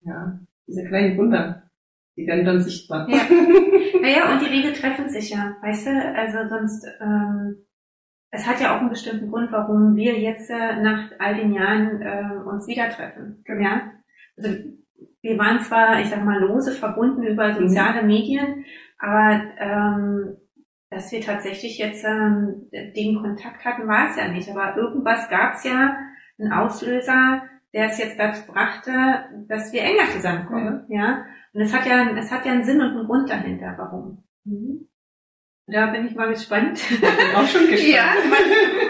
[0.09, 1.71] ja, diese kleinen Wunder,
[2.17, 3.09] die werden dann sichtbar.
[3.09, 3.23] Ja.
[4.01, 6.15] Naja, und die Wege treffen sich ja, weißt du?
[6.15, 7.67] Also sonst, ähm,
[8.31, 12.03] es hat ja auch einen bestimmten Grund, warum wir jetzt äh, nach all den Jahren
[12.03, 13.43] äh, uns wieder treffen.
[13.45, 13.63] Genau.
[13.63, 13.93] Ja?
[14.37, 14.51] Also
[15.23, 17.69] wir waren zwar, ich sag mal, lose verbunden über mhm.
[17.69, 18.09] soziale mhm.
[18.09, 18.65] Medien,
[18.99, 20.37] aber ähm,
[20.91, 24.51] dass wir tatsächlich jetzt ähm, den Kontakt hatten, war es ja nicht.
[24.51, 25.97] Aber irgendwas gab es ja,
[26.39, 27.43] einen Auslöser,
[27.75, 28.93] der es jetzt dazu brachte,
[29.49, 30.85] dass wir enger zusammenkommen.
[30.89, 30.95] Mhm.
[30.95, 31.25] Ja.
[31.53, 34.25] Und es hat ja, es hat ja einen Sinn und einen Grund dahinter, warum.
[34.45, 34.89] Mhm.
[35.71, 36.81] Da bin ich mal gespannt.
[36.91, 37.93] Ich bin auch schon gespannt.
[37.93, 38.41] ja, was,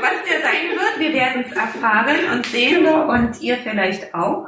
[0.00, 1.00] was der sein wird.
[1.00, 3.10] Wir werden es erfahren und sehen genau.
[3.12, 4.46] und ihr vielleicht auch.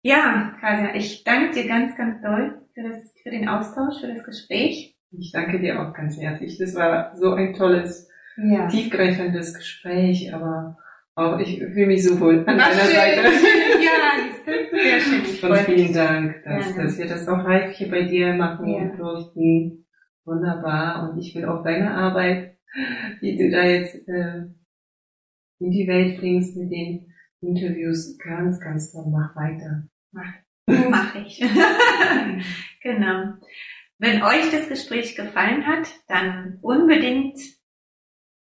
[0.00, 4.24] Ja, Kasia, ich danke dir ganz, ganz doll für, das, für den Austausch, für das
[4.24, 4.96] Gespräch.
[5.18, 6.56] Ich danke dir auch ganz herzlich.
[6.58, 8.66] Das war so ein tolles, ja.
[8.68, 10.78] tiefgreifendes Gespräch, aber
[11.14, 13.22] auch ich fühle mich so wohl an deiner Seite.
[13.80, 15.50] ja, sehr schön.
[15.50, 18.96] Und vielen Dank, dass, dass wir das auch live hier bei dir machen ja.
[18.96, 19.83] durften.
[20.24, 21.10] Wunderbar.
[21.10, 22.56] Und ich will auch deine Arbeit,
[23.20, 24.46] die du da jetzt äh,
[25.60, 29.04] in die Welt bringst mit den Interviews, ganz, ganz toll.
[29.08, 29.86] Mach weiter.
[30.66, 31.40] Mach, ich.
[32.82, 33.34] genau.
[33.98, 37.38] Wenn euch das Gespräch gefallen hat, dann unbedingt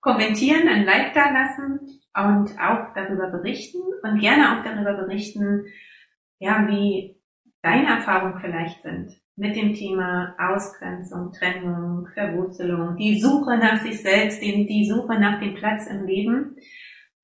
[0.00, 5.66] kommentieren, ein Like da lassen und auch darüber berichten und gerne auch darüber berichten,
[6.38, 7.20] ja, wie
[7.62, 14.42] deine Erfahrungen vielleicht sind mit dem Thema Ausgrenzung, Trennung, Verwurzelung, die Suche nach sich selbst,
[14.42, 16.56] die Suche nach dem Platz im Leben.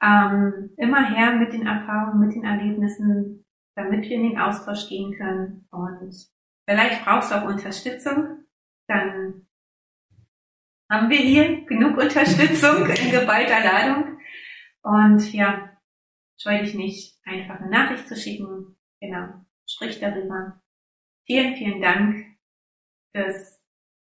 [0.01, 3.45] Ähm, immer her mit den Erfahrungen, mit den Erlebnissen,
[3.75, 5.67] damit wir in den Austausch gehen können.
[5.73, 6.15] Und
[6.69, 8.45] vielleicht brauchst du auch Unterstützung,
[8.87, 9.47] dann
[10.89, 14.19] haben wir hier genug Unterstützung in geballter Ladung.
[14.83, 15.71] Und ja,
[16.41, 18.77] scheu dich nicht, einfach eine Nachricht zu schicken.
[19.01, 19.31] Genau,
[19.67, 20.61] sprich darüber.
[21.27, 22.27] Vielen, vielen Dank
[23.15, 23.61] fürs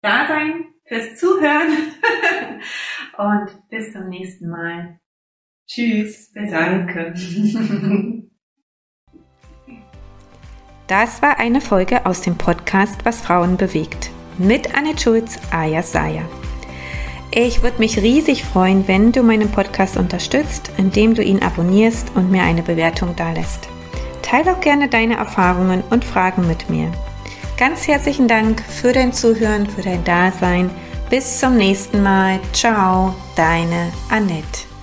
[0.03, 1.69] Dasein, fürs Zuhören
[3.19, 5.01] und bis zum nächsten Mal.
[5.67, 6.33] Tschüss.
[6.33, 7.15] Bis Danke.
[10.87, 16.29] Das war eine Folge aus dem Podcast Was Frauen bewegt mit Anne Schulz, Aya Saya.
[17.31, 22.31] Ich würde mich riesig freuen, wenn du meinen Podcast unterstützt, indem du ihn abonnierst und
[22.31, 23.69] mir eine Bewertung dalässt.
[24.25, 26.91] Teile auch gerne deine Erfahrungen und Fragen mit mir.
[27.57, 30.71] Ganz herzlichen Dank für dein Zuhören, für dein Dasein.
[31.11, 32.41] Bis zum nächsten Mal.
[32.53, 34.74] Ciao, deine Annette.